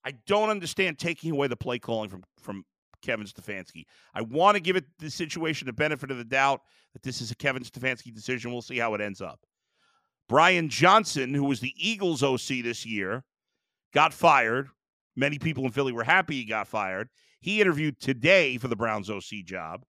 I 0.02 0.12
don't 0.26 0.49
understand 0.49 0.99
taking 0.99 1.32
away 1.32 1.46
the 1.49 1.56
play 1.56 1.78
calling 1.78 2.08
from 2.08 2.23
from 2.40 2.64
Kevin 3.02 3.26
Stefanski. 3.26 3.85
I 4.14 4.23
want 4.23 4.56
to 4.56 4.61
give 4.61 4.76
it 4.76 4.87
the 4.99 5.11
situation 5.11 5.66
the 5.66 5.75
benefit 5.75 6.11
of 6.11 6.16
the 6.16 6.25
doubt 6.25 6.62
that 6.94 7.02
this 7.02 7.20
is 7.20 7.30
a 7.30 7.37
Kevin 7.37 7.62
Stefanski 7.62 8.14
decision. 8.14 8.50
We'll 8.50 8.62
see 8.62 8.78
how 8.78 8.94
it 8.94 9.02
ends 9.02 9.20
up. 9.20 9.40
Brian 10.26 10.70
Johnson, 10.70 11.35
who 11.35 11.44
was 11.44 11.61
the 11.61 11.75
Eagles 11.76 12.23
OC 12.23 12.62
this 12.64 12.87
year, 12.87 13.25
got 13.92 14.14
fired. 14.14 14.68
Many 15.16 15.38
people 15.38 15.64
in 15.64 15.70
Philly 15.70 15.92
were 15.92 16.04
happy 16.04 16.37
he 16.37 16.44
got 16.44 16.66
fired. 16.66 17.11
He 17.40 17.61
interviewed 17.61 18.00
today 18.00 18.56
for 18.56 18.68
the 18.68 18.76
Browns 18.76 19.11
OC 19.11 19.44
job. 19.44 19.82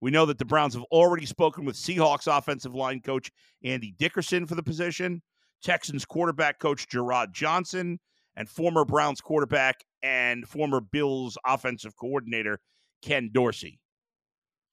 We 0.00 0.10
know 0.10 0.26
that 0.26 0.38
the 0.38 0.44
Browns 0.44 0.74
have 0.74 0.84
already 0.84 1.26
spoken 1.26 1.64
with 1.64 1.76
Seahawks 1.76 2.26
offensive 2.26 2.74
line 2.74 3.00
coach 3.00 3.30
Andy 3.64 3.94
Dickerson 3.98 4.46
for 4.46 4.54
the 4.54 4.62
position, 4.62 5.22
Texans 5.62 6.04
quarterback 6.04 6.58
coach 6.58 6.86
Jerrod 6.88 7.32
Johnson, 7.32 7.98
and 8.36 8.48
former 8.48 8.84
Browns 8.84 9.20
quarterback 9.20 9.76
and 10.02 10.46
former 10.46 10.80
Bills 10.80 11.38
offensive 11.46 11.96
coordinator 11.96 12.60
Ken 13.02 13.30
Dorsey, 13.32 13.80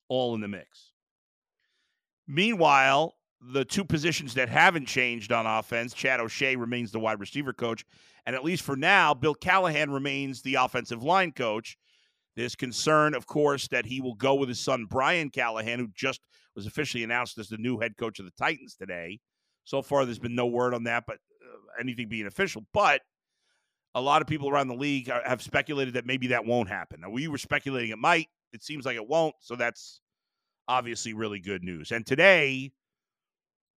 all 0.10 0.36
in 0.36 0.42
the 0.42 0.48
mix. 0.48 0.92
Meanwhile, 2.28 3.16
the 3.42 3.66
two 3.66 3.84
positions 3.84 4.34
that 4.36 4.50
haven't 4.50 4.88
changed 4.88 5.32
on 5.32 5.46
offense, 5.46 5.94
Chad 5.94 6.20
O'Shea 6.20 6.56
remains 6.56 6.92
the 6.92 7.00
wide 7.00 7.20
receiver 7.20 7.54
coach, 7.54 7.86
and 8.26 8.36
at 8.36 8.44
least 8.44 8.64
for 8.64 8.76
now, 8.76 9.14
Bill 9.14 9.36
Callahan 9.36 9.92
remains 9.92 10.42
the 10.42 10.56
offensive 10.56 11.04
line 11.04 11.32
coach. 11.32 11.78
There's 12.36 12.56
concern, 12.56 13.14
of 13.14 13.28
course, 13.28 13.68
that 13.70 13.86
he 13.86 14.02
will 14.02 14.16
go 14.16 14.36
with 14.36 14.50
his 14.50 14.60
son 14.60 14.86
Brian 14.90 15.30
Callahan, 15.30 15.80
who 15.80 15.88
just 15.94 16.22
was 16.56 16.66
officially 16.66 17.04
announced 17.04 17.38
as 17.38 17.48
the 17.48 17.58
new 17.58 17.80
head 17.80 17.98
coach 17.98 18.20
of 18.20 18.26
the 18.26 18.32
Titans 18.38 18.76
today. 18.76 19.20
So 19.66 19.82
far, 19.82 20.06
there's 20.06 20.20
been 20.20 20.36
no 20.36 20.48
word 20.48 20.74
on 20.74 20.84
that, 20.86 21.04
but 21.08 21.16
uh, 21.16 21.58
anything 21.80 22.10
being 22.10 22.28
official. 22.28 22.64
But 22.74 23.02
a 23.96 24.02
lot 24.02 24.22
of 24.22 24.28
people 24.28 24.50
around 24.50 24.68
the 24.68 24.76
league 24.76 25.10
are, 25.10 25.22
have 25.26 25.42
speculated 25.42 25.94
that 25.94 26.06
maybe 26.06 26.28
that 26.28 26.46
won't 26.46 26.70
happen. 26.70 27.02
Now, 27.02 27.10
we 27.10 27.28
were 27.28 27.38
speculating 27.38 27.92
it 27.92 28.00
might. 28.00 28.28
It 28.52 28.64
seems 28.64 28.86
like 28.86 28.96
it 28.96 29.08
won't. 29.08 29.36
So 29.40 29.56
that's 29.56 30.02
obviously 30.68 31.14
really 31.14 31.40
good 31.40 31.64
news. 31.64 31.92
And 31.92 32.06
today, 32.06 32.72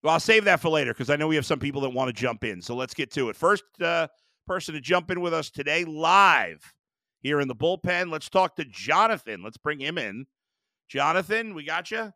well, 0.02 0.14
I'll 0.14 0.20
save 0.20 0.44
that 0.44 0.60
for 0.60 0.68
later 0.68 0.92
because 0.92 1.10
I 1.10 1.16
know 1.16 1.28
we 1.28 1.36
have 1.36 1.46
some 1.46 1.58
people 1.58 1.80
that 1.82 1.90
want 1.90 2.08
to 2.08 2.12
jump 2.12 2.44
in. 2.44 2.62
So 2.62 2.74
let's 2.74 2.94
get 2.94 3.10
to 3.12 3.28
it. 3.28 3.36
First 3.36 3.64
uh, 3.80 4.08
person 4.46 4.74
to 4.74 4.80
jump 4.80 5.10
in 5.10 5.20
with 5.20 5.34
us 5.34 5.50
today, 5.50 5.84
live 5.84 6.74
here 7.22 7.40
in 7.40 7.48
the 7.48 7.54
bullpen. 7.54 8.10
Let's 8.10 8.28
talk 8.28 8.56
to 8.56 8.64
Jonathan. 8.64 9.42
Let's 9.42 9.56
bring 9.56 9.80
him 9.80 9.98
in. 9.98 10.26
Jonathan, 10.88 11.54
we 11.54 11.64
got 11.64 11.90
you. 11.90 12.12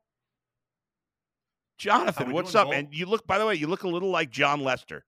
Jonathan, 1.78 2.32
what's 2.32 2.54
up, 2.54 2.68
man? 2.68 2.88
You 2.92 3.06
look, 3.06 3.26
by 3.26 3.38
the 3.38 3.46
way, 3.46 3.54
you 3.54 3.66
look 3.66 3.84
a 3.84 3.88
little 3.88 4.10
like 4.10 4.30
Jon 4.30 4.60
Lester. 4.60 5.04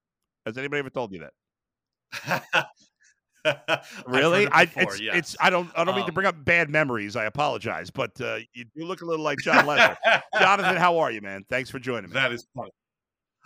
Has 0.47 0.57
anybody 0.57 0.79
ever 0.79 0.91
told 0.91 1.13
you 1.13 1.27
that? 2.25 2.67
really? 4.07 4.49
I 4.49 4.63
it's, 4.77 5.01
yes. 5.01 5.17
it's 5.17 5.37
I 5.41 5.51
don't 5.51 5.71
I 5.77 5.85
don't 5.85 5.91
um, 5.91 5.97
mean 5.97 6.07
to 6.07 6.11
um 6.11 6.15
bring 6.15 6.27
up 6.27 6.45
bad 6.45 6.71
memories. 6.71 7.15
I 7.15 7.25
apologize, 7.27 7.91
but 7.91 8.19
uh, 8.21 8.39
you 8.55 8.65
do 8.77 8.85
look 8.85 9.03
a 9.03 9.05
little 9.05 9.25
like 9.25 9.39
Jon 9.39 9.67
Lester. 9.67 9.97
Jonathan, 10.39 10.77
how 10.77 10.99
are 10.99 11.11
you, 11.11 11.21
man? 11.21 11.45
Thanks 11.51 11.69
for 11.69 11.79
joining 11.79 12.11
me. 12.11 12.15
That 12.15 12.33
is 12.33 12.47
funny. 12.57 12.71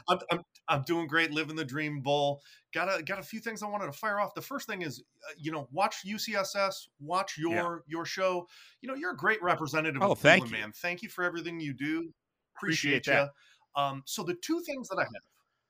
I'm, 0.09 0.19
I'm 0.31 0.45
I'm 0.69 0.83
doing 0.83 1.07
great, 1.07 1.33
living 1.33 1.57
the 1.57 1.65
dream 1.65 2.01
bowl. 2.01 2.43
Got 2.75 3.01
a 3.01 3.03
got 3.03 3.19
a 3.19 3.23
few 3.23 3.41
things 3.41 3.63
I 3.63 3.67
wanted 3.67 3.87
to 3.87 3.93
fire 3.93 4.21
off. 4.21 4.35
The 4.35 4.43
first 4.43 4.67
thing 4.67 4.83
is, 4.83 5.03
uh, 5.29 5.33
you 5.39 5.53
know, 5.53 5.69
watch 5.71 5.99
UCSS, 6.07 6.89
watch 7.01 7.39
your 7.39 7.53
yeah. 7.53 7.77
your 7.87 8.05
show. 8.05 8.47
You 8.81 8.89
know, 8.89 8.95
you're 8.95 9.13
a 9.13 9.17
great 9.17 9.43
representative. 9.43 10.03
Oh, 10.03 10.15
thank 10.15 10.45
Cleveland, 10.45 10.51
you, 10.51 10.67
man. 10.67 10.73
Thank 10.73 11.03
you 11.03 11.09
for 11.09 11.25
everything 11.25 11.61
you 11.61 11.73
do. 11.73 12.13
Appreciate, 12.57 13.07
Appreciate 13.07 13.29
you. 13.77 13.83
Um, 13.83 14.03
so 14.07 14.23
the 14.23 14.35
two 14.35 14.61
things 14.61 14.89
that 14.89 14.99
I 14.99 15.03
have. 15.03 15.23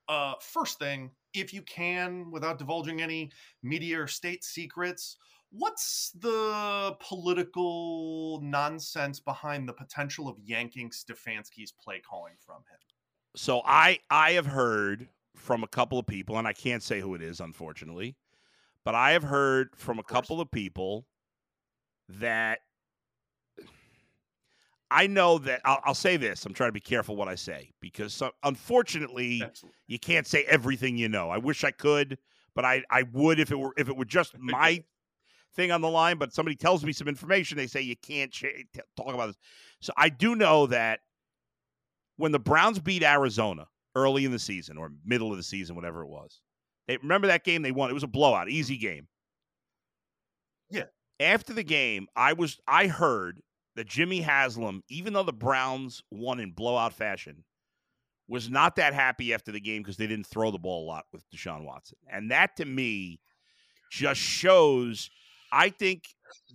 Uh, 0.08 0.34
first 0.40 0.78
thing, 0.78 1.10
if 1.34 1.52
you 1.52 1.62
can, 1.62 2.30
without 2.30 2.58
divulging 2.58 3.02
any 3.02 3.28
media 3.64 4.00
or 4.00 4.06
state 4.06 4.44
secrets, 4.44 5.16
what's 5.50 6.12
the 6.20 6.96
political 7.00 8.40
nonsense 8.40 9.18
behind 9.18 9.68
the 9.68 9.72
potential 9.72 10.28
of 10.28 10.36
yanking 10.44 10.90
Stefanski's 10.90 11.72
play 11.72 12.00
calling 12.08 12.34
from 12.38 12.58
him? 12.58 12.78
So 13.36 13.60
I 13.64 13.98
I 14.10 14.32
have 14.32 14.46
heard 14.46 15.08
from 15.34 15.62
a 15.62 15.68
couple 15.68 15.98
of 15.98 16.06
people, 16.06 16.38
and 16.38 16.48
I 16.48 16.54
can't 16.54 16.82
say 16.82 17.00
who 17.00 17.14
it 17.14 17.22
is, 17.22 17.40
unfortunately, 17.40 18.16
but 18.82 18.94
I 18.94 19.12
have 19.12 19.22
heard 19.22 19.70
from 19.76 19.98
a 19.98 20.02
couple 20.02 20.40
of 20.40 20.50
people 20.50 21.06
that 22.08 22.60
I 24.90 25.06
know 25.06 25.38
that 25.38 25.60
I'll, 25.64 25.80
I'll, 25.84 25.94
say 25.94 26.16
this. 26.16 26.46
I'm 26.46 26.54
trying 26.54 26.68
to 26.68 26.72
be 26.72 26.80
careful 26.80 27.16
what 27.16 27.28
I 27.28 27.34
say 27.34 27.72
because 27.80 28.22
unfortunately, 28.42 29.42
Absolutely. 29.42 29.76
you 29.88 29.98
can't 29.98 30.26
say 30.26 30.44
everything 30.44 30.96
you 30.96 31.08
know. 31.08 31.28
I 31.28 31.38
wish 31.38 31.62
I 31.62 31.72
could, 31.72 32.18
but 32.54 32.64
I 32.64 32.84
I 32.90 33.02
would 33.12 33.38
if 33.38 33.50
it 33.50 33.58
were 33.58 33.74
if 33.76 33.88
it 33.88 33.96
were 33.96 34.06
just 34.06 34.34
my 34.38 34.82
thing 35.54 35.72
on 35.72 35.82
the 35.82 35.90
line. 35.90 36.16
But 36.16 36.32
somebody 36.32 36.56
tells 36.56 36.84
me 36.84 36.92
some 36.92 37.08
information, 37.08 37.58
they 37.58 37.66
say 37.66 37.82
you 37.82 37.96
can't 37.96 38.32
sh- 38.32 38.64
talk 38.96 39.12
about 39.12 39.26
this. 39.26 39.36
So 39.80 39.92
I 39.96 40.08
do 40.08 40.34
know 40.36 40.66
that 40.68 41.00
when 42.16 42.32
the 42.32 42.38
Browns 42.38 42.78
beat 42.78 43.02
Arizona 43.02 43.66
early 43.94 44.24
in 44.24 44.32
the 44.32 44.38
season 44.38 44.76
or 44.76 44.92
middle 45.04 45.30
of 45.30 45.36
the 45.36 45.42
season, 45.42 45.76
whatever 45.76 46.02
it 46.02 46.08
was, 46.08 46.40
they 46.86 46.96
remember 46.98 47.26
that 47.28 47.44
game 47.44 47.62
they 47.62 47.72
won. 47.72 47.90
It 47.90 47.94
was 47.94 48.02
a 48.02 48.08
blowout, 48.08 48.48
easy 48.48 48.76
game. 48.76 49.08
Yeah. 50.70 50.84
After 51.20 51.52
the 51.52 51.62
game, 51.62 52.06
I 52.14 52.34
was 52.34 52.58
I 52.66 52.86
heard 52.86 53.40
that 53.74 53.86
Jimmy 53.86 54.20
Haslam, 54.20 54.82
even 54.88 55.12
though 55.12 55.22
the 55.22 55.32
Browns 55.32 56.02
won 56.10 56.40
in 56.40 56.52
blowout 56.52 56.92
fashion, 56.92 57.44
was 58.28 58.50
not 58.50 58.76
that 58.76 58.94
happy 58.94 59.32
after 59.32 59.52
the 59.52 59.60
game 59.60 59.82
because 59.82 59.96
they 59.96 60.06
didn't 60.06 60.26
throw 60.26 60.50
the 60.50 60.58
ball 60.58 60.84
a 60.84 60.88
lot 60.88 61.04
with 61.12 61.24
Deshaun 61.30 61.64
Watson. 61.64 61.98
And 62.10 62.30
that 62.30 62.56
to 62.56 62.64
me 62.64 63.20
just 63.90 64.20
shows 64.20 65.10
I 65.52 65.70
think 65.70 66.04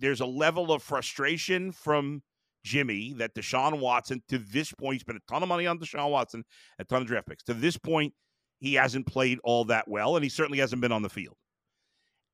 there's 0.00 0.20
a 0.20 0.26
level 0.26 0.70
of 0.72 0.82
frustration 0.82 1.72
from 1.72 2.22
Jimmy 2.64 3.14
that 3.14 3.34
Deshaun 3.34 3.80
Watson, 3.80 4.22
to 4.28 4.38
this 4.38 4.72
point, 4.72 4.94
he 4.94 4.98
spent 5.00 5.18
a 5.18 5.32
ton 5.32 5.42
of 5.42 5.48
money 5.48 5.66
on 5.66 5.78
Deshaun 5.78 6.10
Watson, 6.10 6.44
a 6.78 6.84
ton 6.84 7.02
of 7.02 7.08
draft 7.08 7.28
picks. 7.28 7.42
To 7.44 7.54
this 7.54 7.76
point, 7.76 8.14
he 8.60 8.74
hasn't 8.74 9.06
played 9.06 9.38
all 9.42 9.64
that 9.66 9.88
well, 9.88 10.16
and 10.16 10.22
he 10.22 10.28
certainly 10.28 10.58
hasn't 10.58 10.80
been 10.80 10.92
on 10.92 11.02
the 11.02 11.08
field. 11.08 11.36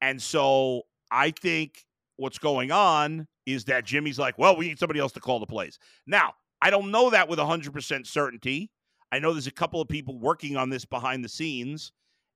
And 0.00 0.20
so 0.20 0.82
I 1.10 1.30
think 1.30 1.84
what's 2.16 2.38
going 2.38 2.70
on 2.70 3.26
is 3.46 3.64
that 3.64 3.84
Jimmy's 3.84 4.18
like, 4.18 4.38
well, 4.38 4.56
we 4.56 4.68
need 4.68 4.78
somebody 4.78 5.00
else 5.00 5.12
to 5.12 5.20
call 5.20 5.40
the 5.40 5.46
plays. 5.46 5.78
Now, 6.06 6.34
I 6.60 6.70
don't 6.70 6.90
know 6.90 7.10
that 7.10 7.28
with 7.28 7.38
100% 7.38 8.06
certainty. 8.06 8.70
I 9.10 9.18
know 9.18 9.32
there's 9.32 9.46
a 9.46 9.52
couple 9.52 9.80
of 9.80 9.88
people 9.88 10.18
working 10.18 10.56
on 10.56 10.68
this 10.68 10.84
behind 10.84 11.24
the 11.24 11.28
scenes 11.28 11.92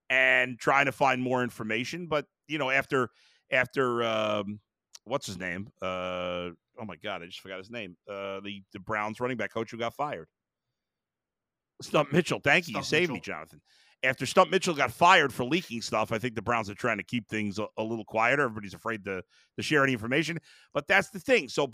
and 0.08 0.58
trying 0.58 0.86
to 0.86 0.92
find 0.92 1.22
more 1.22 1.42
information. 1.42 2.06
But, 2.06 2.26
you 2.48 2.56
know, 2.56 2.70
after, 2.70 3.10
after, 3.50 4.02
um, 4.04 4.60
what's 5.04 5.26
his 5.26 5.38
name? 5.38 5.68
Uh, 5.82 6.50
oh 6.82 6.84
my 6.84 6.96
God, 6.96 7.22
I 7.22 7.26
just 7.26 7.40
forgot 7.40 7.58
his 7.58 7.70
name. 7.70 7.96
Uh, 8.08 8.40
the, 8.40 8.62
the 8.72 8.80
Browns 8.80 9.20
running 9.20 9.36
back 9.36 9.52
coach 9.52 9.70
who 9.70 9.78
got 9.78 9.94
fired. 9.94 10.26
Stump 11.80 12.12
Mitchell. 12.12 12.40
Thank 12.42 12.66
you. 12.68 12.72
Stump 12.72 12.84
you 12.84 12.88
saved 12.88 13.02
Mitchell. 13.02 13.14
me, 13.14 13.20
Jonathan 13.20 13.60
after 14.04 14.26
Stump 14.26 14.50
Mitchell 14.50 14.74
got 14.74 14.92
fired 14.92 15.32
for 15.32 15.44
leaking 15.44 15.80
stuff, 15.80 16.12
I 16.12 16.18
think 16.18 16.34
the 16.34 16.42
Browns 16.42 16.68
are 16.68 16.74
trying 16.74 16.98
to 16.98 17.04
keep 17.04 17.28
things 17.28 17.58
a, 17.58 17.66
a, 17.76 17.82
little 17.82 18.04
quieter. 18.04 18.42
Everybody's 18.42 18.74
afraid 18.74 19.04
to 19.04 19.22
to 19.56 19.62
share 19.62 19.82
any 19.82 19.92
information, 19.92 20.38
but 20.74 20.86
that's 20.88 21.10
the 21.10 21.20
thing. 21.20 21.48
So, 21.48 21.70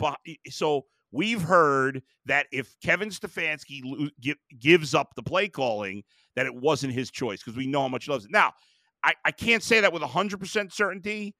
so 0.49 0.85
we've 1.11 1.41
heard 1.41 2.03
that 2.25 2.47
if 2.51 2.75
Kevin 2.83 3.09
Stefanski 3.09 3.81
gives 4.59 4.93
up 4.93 5.15
the 5.15 5.23
play 5.23 5.47
calling, 5.47 6.03
that 6.35 6.45
it 6.45 6.53
wasn't 6.53 6.93
his 6.93 7.09
choice 7.09 7.41
because 7.41 7.57
we 7.57 7.67
know 7.67 7.81
how 7.81 7.87
much 7.87 8.05
he 8.05 8.11
loves 8.11 8.25
it. 8.25 8.31
Now, 8.31 8.53
I, 9.03 9.13
I 9.25 9.31
can't 9.31 9.63
say 9.63 9.81
that 9.81 9.91
with 9.91 10.03
hundred 10.03 10.39
percent 10.39 10.71
certainty, 10.73 11.35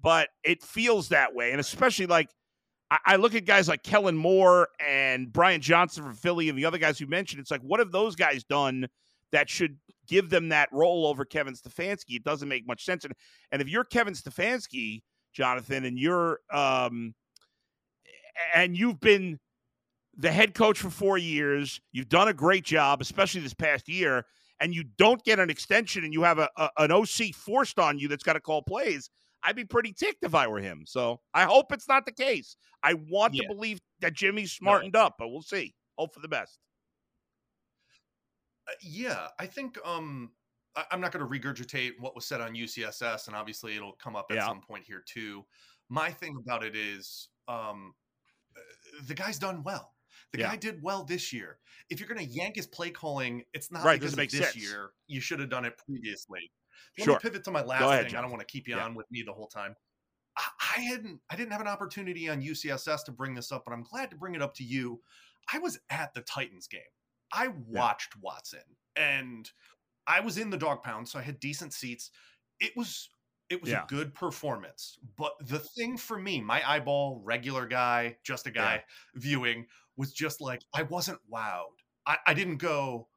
but 0.00 0.28
it 0.42 0.62
feels 0.62 1.08
that 1.10 1.34
way, 1.34 1.50
and 1.50 1.60
especially 1.60 2.06
like. 2.06 2.28
I 3.06 3.16
look 3.16 3.36
at 3.36 3.44
guys 3.44 3.68
like 3.68 3.84
Kellen 3.84 4.16
Moore 4.16 4.68
and 4.84 5.32
Brian 5.32 5.60
Johnson 5.60 6.02
from 6.02 6.14
Philly 6.14 6.48
and 6.48 6.58
the 6.58 6.64
other 6.64 6.78
guys 6.78 7.00
you 7.00 7.06
mentioned. 7.06 7.40
It's 7.40 7.50
like, 7.50 7.60
what 7.60 7.78
have 7.78 7.92
those 7.92 8.16
guys 8.16 8.42
done 8.42 8.88
that 9.30 9.48
should 9.48 9.76
give 10.08 10.28
them 10.28 10.48
that 10.48 10.68
role 10.72 11.06
over 11.06 11.24
Kevin 11.24 11.54
Stefanski. 11.54 12.16
It 12.16 12.24
doesn't 12.24 12.48
make 12.48 12.66
much 12.66 12.84
sense. 12.84 13.04
And, 13.04 13.14
and 13.52 13.62
if 13.62 13.68
you're 13.68 13.84
Kevin 13.84 14.14
Stefanski, 14.14 15.02
Jonathan, 15.32 15.84
and 15.84 15.98
you're 15.98 16.40
um, 16.52 17.14
and 18.54 18.76
you've 18.76 19.00
been 19.00 19.38
the 20.16 20.32
head 20.32 20.54
coach 20.54 20.80
for 20.80 20.90
four 20.90 21.18
years. 21.18 21.80
You've 21.92 22.08
done 22.08 22.28
a 22.28 22.34
great 22.34 22.64
job, 22.64 23.00
especially 23.00 23.40
this 23.40 23.54
past 23.54 23.88
year, 23.88 24.26
and 24.58 24.74
you 24.74 24.84
don't 24.98 25.22
get 25.24 25.38
an 25.38 25.50
extension 25.50 26.04
and 26.04 26.12
you 26.12 26.22
have 26.22 26.38
a, 26.38 26.48
a 26.56 26.70
an 26.78 26.92
OC 26.92 27.34
forced 27.34 27.78
on 27.78 27.98
you 27.98 28.08
that's 28.08 28.24
got 28.24 28.34
to 28.34 28.40
call 28.40 28.62
plays. 28.62 29.10
I'd 29.42 29.56
be 29.56 29.64
pretty 29.64 29.92
ticked 29.92 30.24
if 30.24 30.34
I 30.34 30.46
were 30.46 30.60
him. 30.60 30.84
So 30.86 31.20
I 31.34 31.44
hope 31.44 31.72
it's 31.72 31.88
not 31.88 32.04
the 32.06 32.12
case. 32.12 32.56
I 32.82 32.94
want 32.94 33.34
yeah. 33.34 33.42
to 33.42 33.54
believe 33.54 33.80
that 34.00 34.14
Jimmy's 34.14 34.52
smartened 34.52 34.94
no. 34.94 35.06
up, 35.06 35.16
but 35.18 35.28
we'll 35.28 35.42
see. 35.42 35.74
Hope 35.98 36.14
for 36.14 36.20
the 36.20 36.28
best. 36.28 36.58
Uh, 38.68 38.72
yeah, 38.82 39.28
I 39.38 39.46
think 39.46 39.78
um 39.84 40.30
I- 40.76 40.84
am 40.92 41.00
not 41.00 41.12
going 41.12 41.26
to 41.26 41.30
regurgitate 41.30 41.92
what 41.98 42.14
was 42.14 42.26
said 42.26 42.40
on 42.40 42.54
UCSS, 42.54 43.26
and 43.26 43.36
obviously 43.36 43.76
it'll 43.76 43.92
come 43.92 44.16
up 44.16 44.26
at 44.30 44.36
yeah. 44.36 44.46
some 44.46 44.60
point 44.60 44.84
here 44.86 45.02
too. 45.06 45.44
My 45.88 46.10
thing 46.10 46.36
about 46.40 46.62
it 46.62 46.76
is 46.76 47.28
um 47.48 47.94
uh, 48.56 48.60
the 49.06 49.14
guy's 49.14 49.38
done 49.38 49.62
well. 49.62 49.94
The 50.32 50.40
yeah. 50.40 50.50
guy 50.50 50.56
did 50.56 50.82
well 50.82 51.04
this 51.04 51.32
year. 51.32 51.58
If 51.88 51.98
you're 51.98 52.08
going 52.08 52.24
to 52.24 52.32
yank 52.32 52.56
his 52.56 52.66
play 52.66 52.90
calling, 52.90 53.42
it's 53.52 53.72
not 53.72 53.84
right, 53.84 53.98
because 53.98 54.12
of 54.12 54.18
this 54.18 54.32
sense. 54.32 54.56
year. 54.56 54.90
You 55.08 55.20
should 55.20 55.40
have 55.40 55.50
done 55.50 55.64
it 55.64 55.76
previously. 55.78 56.50
Let 56.98 57.04
sure. 57.04 57.14
me 57.14 57.20
pivot 57.22 57.44
to 57.44 57.50
my 57.50 57.62
last 57.62 57.82
ahead, 57.82 58.02
thing. 58.02 58.12
John. 58.12 58.18
I 58.18 58.22
don't 58.22 58.30
want 58.30 58.46
to 58.46 58.52
keep 58.52 58.68
you 58.68 58.76
yeah. 58.76 58.84
on 58.84 58.94
with 58.94 59.10
me 59.10 59.22
the 59.22 59.32
whole 59.32 59.48
time. 59.48 59.74
I, 60.36 60.44
I 60.76 60.80
hadn't 60.80 61.20
I 61.30 61.36
didn't 61.36 61.52
have 61.52 61.60
an 61.60 61.68
opportunity 61.68 62.28
on 62.28 62.42
UCSS 62.42 63.04
to 63.04 63.12
bring 63.12 63.34
this 63.34 63.52
up, 63.52 63.64
but 63.66 63.72
I'm 63.72 63.82
glad 63.82 64.10
to 64.10 64.16
bring 64.16 64.34
it 64.34 64.42
up 64.42 64.54
to 64.54 64.64
you. 64.64 65.00
I 65.52 65.58
was 65.58 65.78
at 65.90 66.14
the 66.14 66.20
Titans 66.22 66.66
game. 66.66 66.80
I 67.32 67.48
watched 67.68 68.14
yeah. 68.16 68.20
Watson 68.22 68.60
and 68.96 69.50
I 70.06 70.20
was 70.20 70.38
in 70.38 70.50
the 70.50 70.56
dog 70.56 70.82
pound, 70.82 71.08
so 71.08 71.18
I 71.18 71.22
had 71.22 71.38
decent 71.40 71.72
seats. 71.72 72.10
It 72.58 72.72
was 72.76 73.08
it 73.48 73.60
was 73.60 73.70
yeah. 73.70 73.82
a 73.82 73.86
good 73.86 74.14
performance. 74.14 74.98
But 75.18 75.32
the 75.44 75.58
thing 75.58 75.96
for 75.96 76.18
me, 76.18 76.40
my 76.40 76.62
eyeball, 76.68 77.20
regular 77.24 77.66
guy, 77.66 78.16
just 78.24 78.46
a 78.46 78.50
guy 78.50 78.74
yeah. 78.74 79.20
viewing, 79.20 79.66
was 79.96 80.12
just 80.12 80.40
like 80.40 80.62
I 80.74 80.84
wasn't 80.84 81.18
wowed. 81.32 81.66
I, 82.06 82.16
I 82.26 82.34
didn't 82.34 82.56
go, 82.56 83.08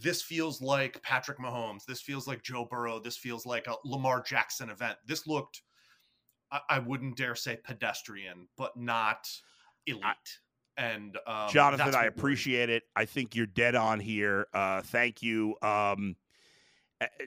this 0.00 0.22
feels 0.22 0.60
like 0.60 1.02
Patrick 1.02 1.38
Mahomes. 1.38 1.84
This 1.84 2.00
feels 2.00 2.26
like 2.26 2.42
Joe 2.42 2.66
Burrow. 2.70 3.00
This 3.00 3.16
feels 3.16 3.46
like 3.46 3.66
a 3.66 3.74
Lamar 3.84 4.22
Jackson 4.22 4.70
event. 4.70 4.96
This 5.06 5.26
looked, 5.26 5.62
I, 6.50 6.60
I 6.68 6.78
wouldn't 6.78 7.16
dare 7.16 7.34
say 7.34 7.58
pedestrian, 7.62 8.48
but 8.56 8.76
not 8.76 9.28
elite. 9.86 10.04
I, 10.04 10.14
and 10.76 11.18
um, 11.26 11.48
Jonathan, 11.50 11.94
I 11.94 12.04
appreciate 12.04 12.70
it. 12.70 12.84
I 12.94 13.04
think 13.04 13.34
you're 13.34 13.46
dead 13.46 13.74
on 13.74 13.98
here. 13.98 14.46
Uh, 14.54 14.80
thank 14.82 15.22
you. 15.22 15.56
Um, 15.60 16.14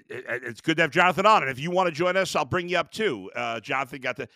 it's 0.10 0.62
good 0.62 0.78
to 0.78 0.84
have 0.84 0.92
Jonathan 0.92 1.25
on, 1.25 1.44
and 1.44 1.51
if 1.51 1.60
you 1.60 1.72
want 1.72 1.88
to 1.88 1.92
join 1.94 2.18
us, 2.18 2.36
I'll 2.36 2.46
bring 2.46 2.70
you 2.70 2.78
up 2.78 2.92
too. 2.92 3.30
Uh, 3.36 3.60
Jonathan 3.60 4.01
got 4.01 4.18
the. 4.18 4.28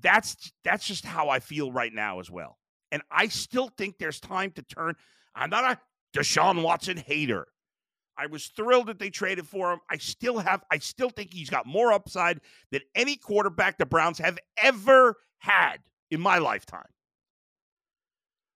That's 0.00 0.52
that's 0.64 0.86
just 0.86 1.04
how 1.04 1.28
I 1.28 1.40
feel 1.40 1.70
right 1.70 1.92
now 1.92 2.20
as 2.20 2.30
well, 2.30 2.58
and 2.90 3.02
I 3.10 3.28
still 3.28 3.68
think 3.76 3.98
there's 3.98 4.20
time 4.20 4.50
to 4.52 4.62
turn. 4.62 4.94
I'm 5.34 5.50
not 5.50 5.64
a 5.64 5.78
Deshaun 6.14 6.62
Watson 6.62 6.96
hater. 6.96 7.46
I 8.16 8.26
was 8.26 8.46
thrilled 8.48 8.86
that 8.86 8.98
they 8.98 9.10
traded 9.10 9.46
for 9.46 9.72
him. 9.72 9.80
I 9.90 9.96
still 9.96 10.38
have, 10.38 10.62
I 10.70 10.78
still 10.78 11.10
think 11.10 11.32
he's 11.32 11.50
got 11.50 11.66
more 11.66 11.92
upside 11.92 12.40
than 12.70 12.82
any 12.94 13.16
quarterback 13.16 13.78
the 13.78 13.86
Browns 13.86 14.18
have 14.18 14.38
ever 14.58 15.16
had 15.38 15.78
in 16.10 16.20
my 16.20 16.38
lifetime. 16.38 16.86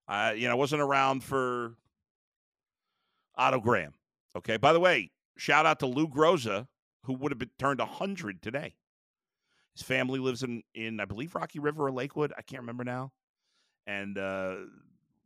Uh, 0.09 0.35
you 0.37 0.47
know, 0.47 0.53
I 0.53 0.57
wasn't 0.57 0.83
around 0.83 1.25
for 1.25 1.75
Otto 3.37 3.61
Graham. 3.61 3.95
Okay. 4.37 4.57
By 4.57 4.73
the 4.73 4.81
way, 4.81 5.11
shout 5.37 5.67
out 5.67 5.81
to 5.81 5.87
Lou 5.87 6.07
Groza, 6.07 6.69
who 7.05 7.15
would 7.15 7.33
have 7.33 7.39
been 7.39 7.51
turned 7.59 7.81
100 7.81 8.43
today. 8.43 8.75
His 9.75 9.83
family 9.83 10.19
lives 10.19 10.43
in, 10.43 10.63
in 10.75 11.01
I 11.01 11.07
believe, 11.07 11.35
Rocky 11.35 11.59
River 11.59 11.87
or 11.87 11.93
Lakewood. 11.93 12.33
I 12.37 12.43
can't 12.43 12.63
remember 12.63 12.85
now. 12.85 13.13
And 13.87 14.17
uh, 14.17 14.57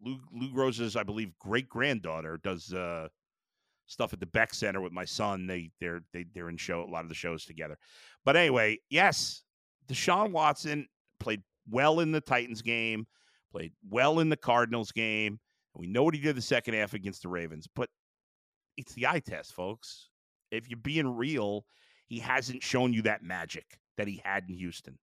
Lou, 0.04 0.19
Lou 0.33 0.52
Groza's, 0.52 0.97
I 0.97 1.02
believe, 1.02 1.37
great 1.38 1.69
granddaughter 1.69 2.40
does 2.42 2.73
uh, 2.73 3.09
stuff 3.87 4.12
at 4.12 4.21
the 4.21 4.26
Beck 4.26 4.54
Center 4.54 4.80
with 4.80 4.93
my 4.93 5.04
son. 5.04 5.47
They 5.47 5.71
they're 5.80 6.00
they, 6.13 6.25
they're 6.34 6.49
in 6.49 6.56
show 6.56 6.82
a 6.82 6.91
lot 6.91 7.02
of 7.02 7.08
the 7.08 7.15
shows 7.15 7.45
together. 7.45 7.76
But 8.25 8.36
anyway, 8.36 8.78
yes, 8.89 9.43
Deshaun 9.89 10.32
Watson 10.32 10.86
played 11.19 11.43
well 11.69 12.00
in 12.00 12.13
the 12.13 12.21
Titans 12.21 12.63
game, 12.63 13.06
played 13.52 13.73
well 13.89 14.21
in 14.21 14.28
the 14.28 14.36
Cardinals 14.36 14.93
game. 14.93 15.39
We 15.75 15.86
know 15.86 16.02
what 16.02 16.15
he 16.15 16.21
did 16.21 16.36
the 16.36 16.43
second 16.43 16.75
half 16.75 16.95
against 16.95 17.23
the 17.23 17.28
Ravens, 17.28 17.69
but 17.75 17.89
it's 18.76 18.95
the 18.95 19.06
eye 19.06 19.21
test, 19.21 19.52
folks. 19.52 20.08
If 20.50 20.69
you're 20.69 20.78
being 20.78 21.17
real, 21.17 21.65
he 22.06 22.19
hasn't 22.19 22.63
shown 22.63 22.93
you 22.93 23.02
that 23.02 23.23
magic 23.23 23.78
that 23.97 24.08
he 24.08 24.21
had 24.25 24.45
in 24.49 24.54
Houston. 24.56 24.99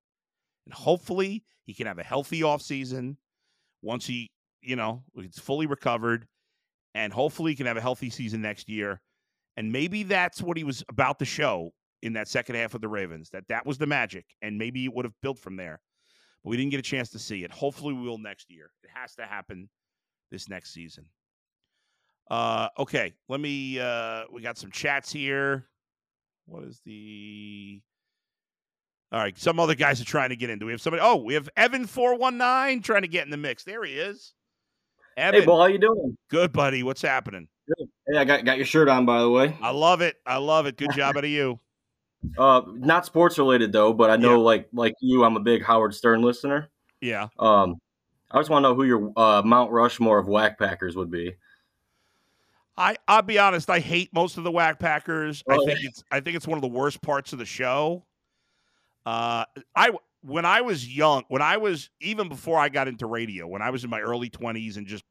And 0.66 0.74
hopefully 0.74 1.46
he 1.66 1.74
can 1.74 1.88
have 1.88 2.00
a 2.00 2.04
healthy 2.04 2.42
offseason 2.42 3.16
once 3.82 4.06
he 4.06 4.30
you 4.62 4.76
know, 4.76 5.04
it's 5.16 5.40
fully 5.40 5.66
recovered, 5.66 6.28
and 6.94 7.14
hopefully 7.14 7.52
he 7.52 7.56
can 7.56 7.66
have 7.66 7.78
a 7.78 7.82
healthy 7.82 8.10
season 8.10 8.42
next 8.42 8.70
year. 8.70 9.02
And 9.56 9.72
maybe 9.72 10.04
that's 10.04 10.42
what 10.42 10.58
he 10.58 10.64
was 10.64 10.84
about 10.90 11.20
to 11.20 11.26
show 11.26 11.72
in 12.04 12.14
that 12.14 12.28
second 12.28 12.56
half 12.56 12.76
of 12.76 12.82
the 12.82 12.88
Ravens. 12.88 13.30
That 13.32 13.48
that 13.50 13.66
was 13.66 13.78
the 13.78 13.88
magic, 13.88 14.26
and 14.42 14.58
maybe 14.58 14.86
it 14.86 14.94
would 14.94 15.06
have 15.06 15.16
built 15.22 15.40
from 15.40 15.56
there. 15.56 15.80
But 16.44 16.52
we 16.52 16.58
didn't 16.58 16.72
get 16.72 16.80
a 16.80 16.84
chance 16.84 17.10
to 17.10 17.20
see 17.20 17.44
it. 17.44 17.52
Hopefully, 17.52 17.94
we 17.94 18.02
will 18.02 18.20
next 18.20 18.52
year. 18.52 18.72
It 18.84 18.90
has 18.94 19.16
to 19.16 19.26
happen 19.26 19.70
this 20.30 20.48
next 20.48 20.74
season. 20.74 21.06
Uh, 22.30 22.70
okay, 22.78 23.14
let 23.30 23.40
me. 23.40 23.80
Uh, 23.80 24.24
we 24.32 24.42
got 24.42 24.58
some 24.58 24.72
chats 24.72 25.12
here. 25.12 25.68
What 26.46 26.64
is 26.64 26.82
the? 26.86 27.82
All 29.12 29.20
right, 29.20 29.38
some 29.38 29.60
other 29.60 29.76
guys 29.76 30.02
are 30.02 30.06
trying 30.06 30.30
to 30.30 30.36
get 30.36 30.50
in. 30.50 30.60
Do 30.60 30.66
we 30.66 30.74
have 30.74 30.82
somebody? 30.82 31.02
Oh, 31.02 31.16
we 31.16 31.34
have 31.34 31.50
Evan 31.56 31.88
four 31.88 32.16
one 32.16 32.38
nine 32.38 32.82
trying 32.82 33.04
to 33.04 33.08
get 33.08 33.26
in 33.26 33.32
the 33.32 33.38
mix. 33.38 33.64
There 33.64 33.84
he 33.84 33.94
is. 33.94 34.34
Evan, 35.18 35.40
hey, 35.40 35.46
Bo, 35.46 35.58
how 35.58 35.66
you 35.66 35.80
doing? 35.80 36.16
Good, 36.30 36.54
buddy. 36.54 36.84
What's 36.84 37.02
happening? 37.02 37.48
Good. 37.68 37.90
Hey, 38.08 38.18
I 38.20 38.24
got 38.24 38.46
got 38.46 38.58
your 38.58 38.68
shirt 38.68 38.88
on, 38.88 39.06
by 39.06 39.20
the 39.20 39.30
way. 39.30 39.58
I 39.62 39.72
love 39.72 40.02
it. 40.02 40.16
I 40.28 40.38
love 40.38 40.68
it. 40.68 40.78
Good 40.78 40.92
job 40.94 41.18
out 41.18 41.26
of 41.26 41.30
you. 41.30 41.60
Uh, 42.38 42.62
not 42.74 43.06
sports 43.06 43.38
related 43.38 43.72
though, 43.72 43.94
but 43.94 44.10
I 44.10 44.16
know, 44.16 44.32
yeah. 44.32 44.44
like 44.44 44.68
like 44.74 44.96
you, 45.02 45.24
I'm 45.24 45.38
a 45.38 45.40
big 45.40 45.64
Howard 45.64 45.94
Stern 45.94 46.24
listener. 46.24 46.68
Yeah. 47.00 47.28
Um, 47.38 47.80
I 48.32 48.40
just 48.40 48.50
want 48.50 48.64
to 48.64 48.70
know 48.70 48.76
who 48.76 48.84
your 48.84 49.14
uh, 49.16 49.44
Mount 49.46 49.72
Rushmore 49.72 50.18
of 50.18 50.28
whack 50.28 50.58
packers 50.58 50.96
would 50.96 51.12
be. 51.12 51.36
I 52.76 52.98
I'll 53.08 53.22
be 53.22 53.38
honest. 53.38 53.70
I 53.70 53.80
hate 53.80 54.10
most 54.14 54.38
of 54.38 54.44
the 54.44 54.52
whack 54.52 54.80
packers. 54.80 55.44
Oh, 55.48 55.54
I 55.54 55.66
think 55.66 55.80
it's 55.84 56.04
I 56.12 56.20
think 56.20 56.36
it's 56.36 56.48
one 56.48 56.58
of 56.58 56.64
the 56.64 56.68
worst 56.68 57.02
parts 57.04 57.34
of 57.34 57.40
the 57.40 57.46
show. 57.46 58.04
Uh, 59.06 59.46
I 59.76 59.92
when 60.22 60.46
I 60.46 60.62
was 60.62 60.88
young, 60.88 61.24
when 61.28 61.42
I 61.42 61.58
was 61.58 61.90
even 62.02 62.30
before 62.30 62.60
I 62.60 62.70
got 62.70 62.88
into 62.88 63.06
radio, 63.06 63.48
when 63.48 63.62
I 63.62 63.70
was 63.70 63.84
in 63.84 63.90
my 63.90 64.02
early 64.02 64.30
20s 64.30 64.78
and 64.78 64.88
just 64.88 65.04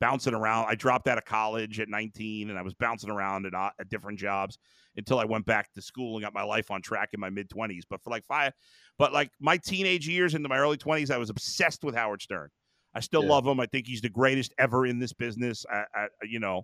bouncing 0.00 0.34
around, 0.34 0.66
I 0.68 0.74
dropped 0.74 1.08
out 1.08 1.18
of 1.18 1.24
college 1.24 1.80
at 1.80 1.88
19 1.88 2.50
and 2.50 2.58
I 2.58 2.62
was 2.62 2.74
bouncing 2.74 3.10
around 3.10 3.46
at, 3.46 3.54
uh, 3.54 3.70
at 3.80 3.88
different 3.88 4.18
jobs 4.18 4.58
until 4.96 5.18
I 5.18 5.24
went 5.24 5.46
back 5.46 5.72
to 5.72 5.82
school 5.82 6.16
and 6.16 6.22
got 6.22 6.34
my 6.34 6.42
life 6.42 6.70
on 6.70 6.82
track 6.82 7.10
in 7.12 7.20
my 7.20 7.30
mid 7.30 7.48
20s. 7.50 7.82
But 7.88 8.02
for 8.02 8.10
like 8.10 8.24
five, 8.24 8.52
but 8.98 9.12
like 9.12 9.30
my 9.40 9.56
teenage 9.56 10.08
years 10.08 10.34
into 10.34 10.48
my 10.48 10.58
early 10.58 10.76
20s, 10.76 11.10
I 11.10 11.18
was 11.18 11.30
obsessed 11.30 11.84
with 11.84 11.94
Howard 11.94 12.22
Stern. 12.22 12.50
I 12.94 13.00
still 13.00 13.24
yeah. 13.24 13.30
love 13.30 13.46
him. 13.46 13.58
I 13.58 13.66
think 13.66 13.86
he's 13.86 14.00
the 14.00 14.08
greatest 14.08 14.54
ever 14.58 14.86
in 14.86 15.00
this 15.00 15.12
business. 15.12 15.66
I, 15.70 15.84
I, 15.94 16.06
you 16.22 16.38
know, 16.38 16.62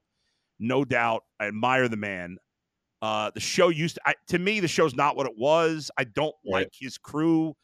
no 0.60 0.84
doubt. 0.84 1.24
I 1.40 1.46
admire 1.46 1.88
the 1.88 1.96
man. 1.96 2.36
Uh, 3.02 3.30
the 3.34 3.40
show 3.40 3.68
used 3.68 3.96
to, 3.96 4.02
I, 4.06 4.14
to 4.28 4.38
me, 4.38 4.60
the 4.60 4.68
show's 4.68 4.94
not 4.94 5.16
what 5.16 5.26
it 5.26 5.32
was. 5.36 5.90
I 5.98 6.04
don't 6.04 6.34
yeah. 6.44 6.52
like 6.52 6.68
his 6.78 6.98
crew. 6.98 7.54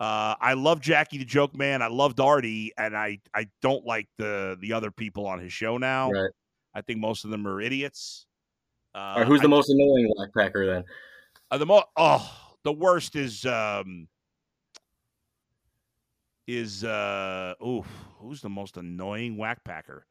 Uh, 0.00 0.34
I 0.40 0.54
love 0.54 0.80
Jackie 0.80 1.18
the 1.18 1.24
Joke 1.24 1.56
Man. 1.56 1.80
I 1.80 1.86
love 1.86 2.18
Artie, 2.18 2.72
and 2.76 2.96
I 2.96 3.18
I 3.34 3.46
don't 3.60 3.86
like 3.86 4.08
the 4.18 4.56
the 4.60 4.72
other 4.72 4.90
people 4.90 5.26
on 5.26 5.38
his 5.38 5.52
show 5.52 5.78
now. 5.78 6.10
Right. 6.10 6.30
I 6.74 6.80
think 6.80 6.98
most 6.98 7.24
of 7.24 7.30
them 7.30 7.46
are 7.46 7.60
idiots. 7.60 8.26
Uh, 8.94 9.14
right, 9.18 9.26
who's 9.26 9.40
the 9.40 9.46
I, 9.46 9.50
most 9.50 9.70
annoying 9.70 10.12
whack 10.16 10.30
packer 10.36 10.66
then? 10.66 10.84
Uh, 11.50 11.58
the 11.58 11.66
most 11.66 11.86
oh 11.96 12.54
the 12.64 12.72
worst 12.72 13.16
is 13.16 13.44
um 13.46 14.08
is 16.46 16.84
uh 16.84 17.54
oh 17.60 17.84
who's 18.18 18.40
the 18.40 18.50
most 18.50 18.76
annoying 18.76 19.36
whack 19.36 19.62
packer? 19.64 20.06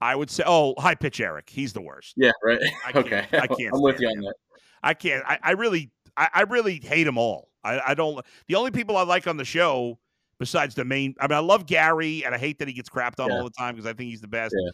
I 0.00 0.14
would 0.14 0.30
say 0.30 0.44
oh 0.46 0.74
high 0.78 0.94
pitch 0.94 1.20
Eric. 1.20 1.48
He's 1.48 1.72
the 1.72 1.80
worst. 1.80 2.14
Yeah, 2.16 2.32
right. 2.42 2.60
I 2.84 2.92
okay. 2.98 3.26
I 3.32 3.46
can't. 3.46 3.74
I'm 3.74 3.82
with 3.82 4.00
you 4.00 4.08
on 4.08 4.20
that. 4.20 4.34
I 4.82 4.94
can't. 4.94 5.24
I, 5.26 5.38
I 5.42 5.50
really 5.52 5.90
I, 6.16 6.28
I 6.34 6.40
really 6.42 6.80
hate 6.82 7.04
them 7.04 7.18
all. 7.18 7.48
I, 7.66 7.90
I 7.90 7.94
don't. 7.94 8.24
The 8.48 8.54
only 8.54 8.70
people 8.70 8.96
I 8.96 9.02
like 9.02 9.26
on 9.26 9.36
the 9.36 9.44
show, 9.44 9.98
besides 10.38 10.74
the 10.74 10.84
main, 10.84 11.14
I 11.20 11.26
mean, 11.26 11.36
I 11.36 11.40
love 11.40 11.66
Gary, 11.66 12.24
and 12.24 12.34
I 12.34 12.38
hate 12.38 12.58
that 12.58 12.68
he 12.68 12.74
gets 12.74 12.88
crapped 12.88 13.20
on 13.20 13.30
yeah. 13.30 13.36
all 13.36 13.44
the 13.44 13.50
time 13.50 13.74
because 13.74 13.86
I 13.86 13.92
think 13.92 14.10
he's 14.10 14.20
the 14.20 14.28
best. 14.28 14.54
Yeah. 14.56 14.70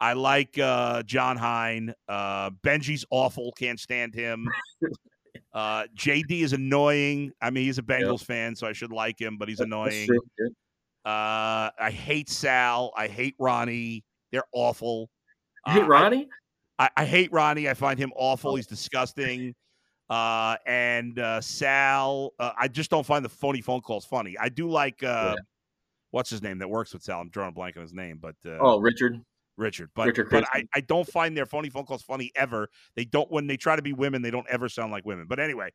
I 0.00 0.14
like 0.14 0.58
uh, 0.58 1.04
Jon 1.04 1.36
Hein. 1.36 1.94
Uh, 2.08 2.50
Benji's 2.50 3.04
awful. 3.10 3.52
Can't 3.52 3.78
stand 3.78 4.14
him. 4.14 4.48
Uh, 5.54 5.84
JD 5.94 6.30
is 6.42 6.54
annoying. 6.54 7.30
I 7.40 7.50
mean, 7.50 7.64
he's 7.64 7.78
a 7.78 7.82
Bengals 7.82 8.20
yep. 8.20 8.26
fan, 8.26 8.56
so 8.56 8.66
I 8.66 8.72
should 8.72 8.90
like 8.90 9.20
him, 9.20 9.36
but 9.36 9.48
he's 9.48 9.60
annoying. 9.60 10.08
Uh, 11.04 11.68
I 11.78 11.90
hate 11.90 12.30
Sal. 12.30 12.92
I 12.96 13.06
hate 13.06 13.34
Ronnie. 13.38 14.04
They're 14.30 14.44
awful. 14.52 15.10
You 15.66 15.72
hate 15.74 15.82
uh, 15.82 15.88
Ronnie? 15.88 16.28
I, 16.78 16.88
I, 16.96 17.04
hate 17.04 17.30
Ronnie. 17.32 17.68
I 17.68 17.74
find 17.74 17.98
him 17.98 18.12
awful. 18.16 18.52
Oh. 18.52 18.54
He's 18.56 18.66
disgusting. 18.66 19.54
Uh, 20.12 20.56
and 20.66 21.18
uh, 21.18 21.40
Sal, 21.40 22.34
uh, 22.38 22.52
I 22.60 22.68
just 22.68 22.90
don't 22.90 23.06
find 23.06 23.24
the 23.24 23.30
phony 23.30 23.62
phone 23.62 23.80
calls 23.80 24.04
funny. 24.04 24.36
I 24.38 24.50
do 24.50 24.68
like 24.68 25.02
uh, 25.02 25.32
yeah. 25.34 25.42
what's 26.10 26.28
his 26.28 26.42
name 26.42 26.58
that 26.58 26.68
works 26.68 26.92
with 26.92 27.02
Sal. 27.02 27.22
I'm 27.22 27.30
drawing 27.30 27.48
a 27.48 27.52
blank 27.52 27.78
on 27.78 27.82
his 27.82 27.94
name, 27.94 28.18
but 28.20 28.34
uh, 28.44 28.58
oh, 28.60 28.78
Richard. 28.78 29.24
Richard, 29.56 29.88
but 29.94 30.08
Richard 30.08 30.28
but 30.28 30.44
I, 30.52 30.64
I 30.74 30.80
don't 30.82 31.08
find 31.08 31.34
their 31.34 31.46
phony 31.46 31.70
phone 31.70 31.86
calls 31.86 32.02
funny 32.02 32.30
ever. 32.36 32.68
They 32.94 33.06
don't 33.06 33.30
when 33.32 33.46
they 33.46 33.56
try 33.56 33.74
to 33.74 33.80
be 33.80 33.94
women, 33.94 34.20
they 34.20 34.30
don't 34.30 34.46
ever 34.50 34.68
sound 34.68 34.92
like 34.92 35.06
women. 35.06 35.24
But 35.26 35.40
anyway, 35.40 35.70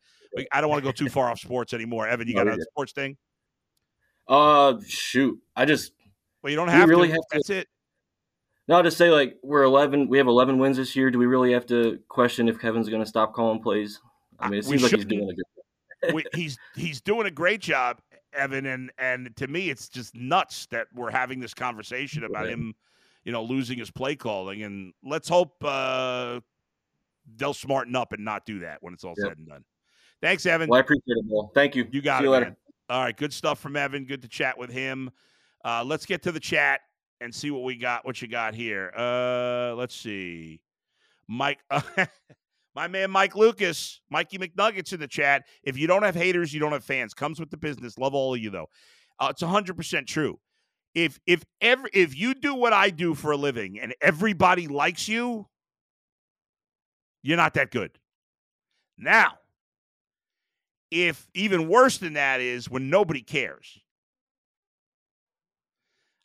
I 0.52 0.62
don't 0.62 0.70
want 0.70 0.84
to 0.84 0.88
go 0.88 0.92
too 0.92 1.10
far 1.10 1.32
off 1.32 1.40
sports 1.40 1.74
anymore. 1.74 2.08
Evan, 2.08 2.28
you 2.28 2.36
got 2.36 2.48
a 2.48 2.62
sports 2.72 2.92
thing? 2.92 3.18
Uh, 4.28 4.76
shoot, 4.86 5.40
I 5.56 5.66
just 5.66 5.94
well, 6.44 6.52
you 6.52 6.58
don't 6.58 6.68
have 6.68 6.90
really 6.90 7.08
to. 7.08 7.14
have 7.14 7.22
to. 7.22 7.28
That's 7.32 7.50
it. 7.50 7.68
No, 8.68 8.84
to 8.84 8.92
say 8.92 9.10
like 9.10 9.38
we're 9.42 9.64
eleven, 9.64 10.10
we 10.10 10.20
have 10.20 10.28
eleven 10.28 10.60
wins 10.60 10.78
this 10.78 10.96
year. 10.96 11.10
Do 11.10 11.18
we 11.18 11.26
really 11.26 11.54
have 11.54 11.66
to 11.68 11.98
question 12.08 12.48
if 12.48 12.60
Kevin's 12.60 12.90
going 12.90 13.02
to 13.02 13.10
stop 13.10 13.34
calling 13.34 13.64
plays? 13.64 14.00
I 14.40 14.50
mean, 14.50 14.60
it 14.60 14.66
seems 14.66 14.84
like 14.84 14.92
he's 14.94 15.06
doing 15.06 15.30
a 15.30 15.34
good. 15.34 16.14
we, 16.14 16.24
he's 16.34 16.58
he's 16.76 17.02
doing 17.02 17.28
a 17.28 17.32
great 17.32 17.62
job, 17.62 18.00
Evan, 18.34 18.66
and 18.66 18.92
and 18.98 19.36
to 19.38 19.48
me, 19.48 19.70
it's 19.70 19.90
just 19.90 20.16
nuts 20.16 20.68
that 20.68 20.88
we're 20.94 21.12
having 21.12 21.40
this 21.40 21.54
conversation 21.54 22.24
about 22.24 22.44
right. 22.44 22.50
him 22.50 22.76
you 23.28 23.34
know, 23.34 23.44
losing 23.44 23.78
his 23.78 23.92
play 23.92 24.16
calling. 24.16 24.64
And 24.64 24.94
let's 25.04 25.28
hope 25.28 25.62
uh, 25.62 26.40
they'll 27.36 27.54
smarten 27.54 27.94
up 27.94 28.14
and 28.14 28.24
not 28.24 28.46
do 28.46 28.60
that 28.60 28.82
when 28.82 28.94
it's 28.94 29.04
all 29.04 29.16
yep. 29.18 29.28
said 29.28 29.38
and 29.38 29.48
done. 29.50 29.66
Thanks, 30.22 30.46
Evan. 30.46 30.70
Well, 30.70 30.78
I 30.78 30.80
appreciate 30.80 31.18
it, 31.18 31.28
Bill. 31.28 31.52
Thank 31.54 31.76
you. 31.76 31.86
You 31.92 32.02
got 32.02 32.20
See 32.20 32.24
it. 32.24 32.28
You 32.28 32.32
later. 32.32 32.56
All 32.90 33.04
right, 33.04 33.16
good 33.16 33.34
stuff 33.34 33.60
from 33.60 33.76
Evan. 33.76 34.06
Good 34.06 34.22
to 34.22 34.30
chat 34.30 34.58
with 34.58 34.72
him. 34.72 35.12
Uh, 35.66 35.84
let's 35.86 36.06
get 36.06 36.24
to 36.24 36.32
the 36.32 36.40
chat 36.40 36.80
and 37.20 37.36
see 37.36 37.52
what 37.52 37.64
we 37.64 37.76
got. 37.76 38.06
What 38.06 38.22
you 38.22 38.30
got 38.30 38.56
here? 38.56 38.94
Uh, 38.98 39.76
let's 39.76 39.94
see, 39.94 40.62
Mike. 41.28 41.60
My 42.78 42.88
man 42.88 43.10
Mike 43.10 43.36
Lucas, 43.36 44.02
Mikey 44.12 44.38
McNuggets 44.38 44.94
in 44.94 45.00
the 45.00 45.08
chat. 45.08 45.46
If 45.64 45.80
you 45.80 45.88
don't 45.88 46.04
have 46.04 46.14
haters, 46.14 46.54
you 46.54 46.60
don't 46.60 46.74
have 46.74 46.84
fans. 46.84 47.16
Comes 47.16 47.40
with 47.40 47.50
the 47.50 47.58
business. 47.58 47.98
Love 47.98 48.14
all 48.14 48.36
of 48.36 48.40
you 48.40 48.52
though. 48.52 48.68
Uh, 49.20 49.30
it's 49.32 49.42
hundred 49.42 49.78
percent 49.78 50.08
true 50.08 50.40
if 50.94 51.20
if 51.26 51.44
every 51.60 51.90
if 51.92 52.16
you 52.16 52.36
do 52.36 52.54
what 52.54 52.74
I 52.74 52.92
do 52.92 53.16
for 53.16 53.32
a 53.32 53.38
living 53.38 53.80
and 53.80 53.96
everybody 54.00 54.68
likes 54.68 55.08
you, 55.08 55.48
you're 57.24 57.38
not 57.38 57.56
that 57.56 57.72
good. 57.72 57.92
Now, 58.96 59.40
if 60.92 61.28
even 61.34 61.68
worse 61.68 61.98
than 61.98 62.14
that 62.14 62.42
is 62.42 62.70
when 62.70 62.92
nobody 62.92 63.22
cares. 63.22 63.80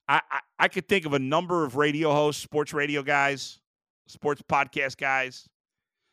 I, 0.06 0.20
I, 0.30 0.40
I 0.58 0.68
could 0.68 0.86
think 0.86 1.06
of 1.06 1.14
a 1.14 1.18
number 1.18 1.64
of 1.64 1.76
radio 1.76 2.12
hosts, 2.12 2.42
sports 2.42 2.74
radio 2.74 3.02
guys, 3.02 3.58
sports 4.06 4.42
podcast 4.50 4.98
guys, 4.98 5.48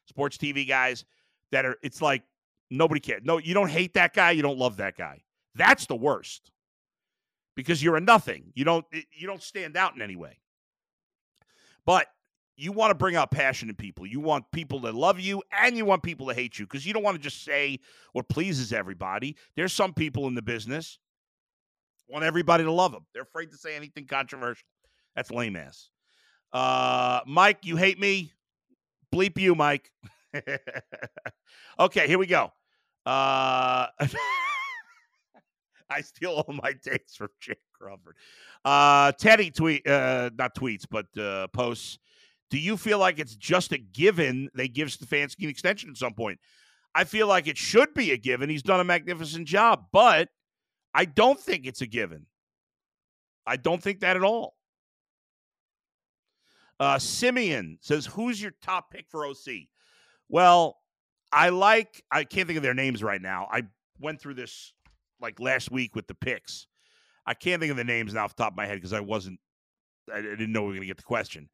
sports 0.10 0.38
TV 0.38 0.67
guys 0.67 1.06
that 1.52 1.65
are 1.65 1.78
it's 1.82 2.02
like 2.02 2.24
nobody 2.69 3.00
cares. 3.00 3.22
No, 3.24 3.38
you 3.38 3.54
don't 3.54 3.69
hate 3.69 3.93
that 3.93 4.13
guy, 4.13 4.32
you 4.32 4.41
don't 4.41 4.58
love 4.60 4.78
that 4.78 4.98
guy. 4.98 5.24
That's 5.56 5.86
the 5.86 5.95
worst 5.95 6.52
because 7.56 7.82
you're 7.82 7.95
a 7.95 8.02
nothing. 8.02 8.52
You 8.56 8.65
don't 8.65 8.86
you 8.91 9.28
don't 9.28 9.41
stand 9.41 9.78
out 9.78 9.95
in 9.95 10.02
any 10.02 10.15
way. 10.15 10.39
But 11.86 12.08
you 12.56 12.74
want 12.74 12.91
to 12.91 12.95
bring 12.95 13.15
out 13.15 13.32
passion 13.32 13.69
in 13.69 13.76
people. 13.76 14.06
You 14.06 14.19
want 14.19 14.43
people 14.52 14.82
to 14.82 14.91
love 14.91 15.19
you 15.19 15.41
and 15.52 15.78
you 15.78 15.86
want 15.86 16.04
people 16.04 16.28
to 16.28 16.34
hate 16.34 16.60
you 16.60 16.65
because 16.65 16.86
you 16.86 16.93
don't 16.93 17.04
want 17.04 17.15
to 17.15 17.24
just 17.24 17.43
say 17.43 17.80
what 18.12 18.28
pleases 18.28 18.74
everybody. 18.74 19.38
There's 19.56 19.72
some 19.72 19.93
people 19.93 20.28
in 20.28 20.36
the 20.36 20.41
business 20.41 21.00
want 22.10 22.26
everybody 22.26 22.65
to 22.65 22.72
love 22.72 22.91
them. 22.91 23.06
They're 23.13 23.24
afraid 23.24 23.52
to 23.52 23.58
say 23.58 23.76
anything 23.76 24.08
controversial. 24.08 24.65
That's 25.15 25.32
lame 25.32 25.56
ass. 25.56 25.89
Uh, 26.52 27.22
Mike, 27.26 27.60
you 27.63 27.78
hate 27.78 28.00
me? 28.00 28.34
Bleep 29.13 29.38
you, 29.39 29.56
Mike. 29.56 29.91
okay, 31.80 32.08
here 32.08 32.19
we 32.19 32.28
go. 32.28 32.52
Uh 33.06 33.88
I 35.89 36.02
steal 36.02 36.32
all 36.32 36.54
my 36.54 36.74
takes 36.74 37.15
from 37.15 37.30
Jake 37.39 37.58
Crawford. 37.74 38.15
Uh, 38.63 39.12
Teddy 39.13 39.52
tweet, 39.52 39.88
uh, 39.88 40.30
not 40.38 40.56
tweets, 40.56 40.86
but 40.89 41.06
uh, 41.17 41.48
posts. 41.48 41.98
Do 42.52 42.60
you 42.60 42.78
feel 42.78 43.00
like 43.00 43.19
it's 43.19 43.36
just 43.36 43.72
a 43.72 43.78
given 43.78 44.50
they 44.54 44.67
give 44.67 44.89
Stefanski 44.89 45.43
an 45.43 45.50
extension 45.50 45.89
at 45.89 45.98
some 45.98 46.13
point? 46.13 46.39
I 46.95 47.04
feel 47.04 47.28
like 47.28 47.48
it 47.48 47.58
should 47.58 47.93
be 47.93 48.12
a 48.12 48.17
given. 48.17 48.50
He's 48.50 48.63
done 48.63 48.80
a 48.80 48.84
magnificent 48.84 49.48
job, 49.48 49.86
but 49.91 50.30
I 50.93 51.06
don't 51.06 51.39
think 51.39 51.65
it's 51.65 51.82
a 51.82 51.88
given. 51.88 52.26
I 53.45 53.58
don't 53.58 53.82
think 53.82 54.00
that 54.00 54.15
at 54.15 54.24
all. 54.24 54.56
Uh, 56.80 57.00
Simeon 57.00 57.78
says, 57.82 58.06
"Who's 58.06 58.42
your 58.42 58.54
top 58.62 58.92
pick 58.92 59.10
for 59.10 59.26
OC?" 59.26 59.68
Well, 60.30 60.78
I 61.32 61.50
like. 61.50 62.04
I 62.12 62.24
can't 62.24 62.48
think 62.48 62.58
of 62.58 62.63
their 62.63 62.74
names 62.74 63.04
right 63.04 63.22
now. 63.22 63.48
I 63.52 63.63
went 64.00 64.22
through 64.22 64.36
this 64.36 64.74
like 65.22 65.39
last 65.39 65.72
week 65.72 65.96
with 65.96 66.08
the 66.08 66.15
picks. 66.15 66.68
I 67.26 67.34
can't 67.34 67.60
think 67.60 67.72
of 67.72 67.78
the 67.78 67.84
names 67.84 68.13
now 68.13 68.24
off 68.24 68.36
the 68.36 68.44
top 68.44 68.54
of 68.54 68.58
my 68.58 68.65
head 68.65 68.76
because 68.76 68.94
I 68.94 69.02
wasn't, 69.02 69.39
I 70.12 70.22
didn't 70.22 70.52
know 70.52 70.62
we 70.62 70.68
were 70.68 70.74
going 70.74 70.82
to 70.82 70.88
get 70.88 70.98
the 70.98 71.04
question. 71.04 71.50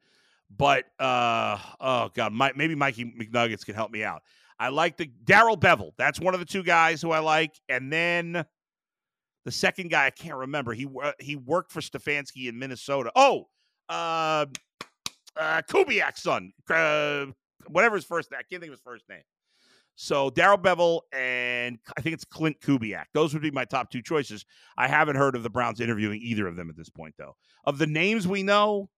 But 0.55 0.85
uh, 0.99 1.57
oh 1.79 2.09
god, 2.13 2.31
my, 2.33 2.51
maybe 2.55 2.75
Mikey 2.75 3.05
McNuggets 3.19 3.65
can 3.65 3.75
help 3.75 3.91
me 3.91 4.03
out. 4.03 4.21
I 4.59 4.69
like 4.69 4.95
the 4.97 5.09
Darrell 5.23 5.57
Bevell. 5.57 5.91
That's 5.97 6.19
one 6.19 6.33
of 6.33 6.39
the 6.39 6.45
two 6.45 6.63
guys 6.63 7.01
who 7.01 7.11
I 7.11 7.19
like, 7.19 7.59
and 7.67 7.91
then 7.91 8.45
the 9.43 9.51
second 9.51 9.89
guy 9.89 10.05
I 10.05 10.11
can't 10.11 10.35
remember. 10.35 10.73
He 10.73 10.87
he 11.19 11.35
worked 11.35 11.71
for 11.71 11.81
Stefanski 11.81 12.47
in 12.47 12.57
Minnesota. 12.57 13.11
Oh, 13.15 13.47
uh, 13.89 14.45
uh, 15.37 15.61
Kubiak's 15.69 16.23
son, 16.23 16.51
uh, 16.69 17.25
whatever 17.67 17.95
his 17.95 18.05
first 18.05 18.31
name. 18.31 18.39
I 18.39 18.43
can't 18.43 18.61
think 18.61 18.71
of 18.71 18.77
his 18.77 18.83
first 18.83 19.07
name. 19.09 19.23
So 19.95 20.29
Darrell 20.29 20.57
Bevell 20.57 21.01
and 21.13 21.79
I 21.97 22.01
think 22.01 22.13
it's 22.13 22.25
Clint 22.25 22.59
Kubiak. 22.59 23.05
Those 23.13 23.33
would 23.33 23.41
be 23.41 23.51
my 23.51 23.65
top 23.65 23.89
two 23.89 24.01
choices. 24.01 24.45
I 24.77 24.87
haven't 24.87 25.15
heard 25.15 25.35
of 25.35 25.43
the 25.43 25.49
Browns 25.49 25.79
interviewing 25.79 26.19
either 26.21 26.47
of 26.47 26.57
them 26.57 26.69
at 26.69 26.75
this 26.75 26.89
point, 26.89 27.15
though. 27.17 27.35
Of 27.63 27.77
the 27.77 27.87
names 27.87 28.27
we 28.27 28.43
know, 28.43 28.89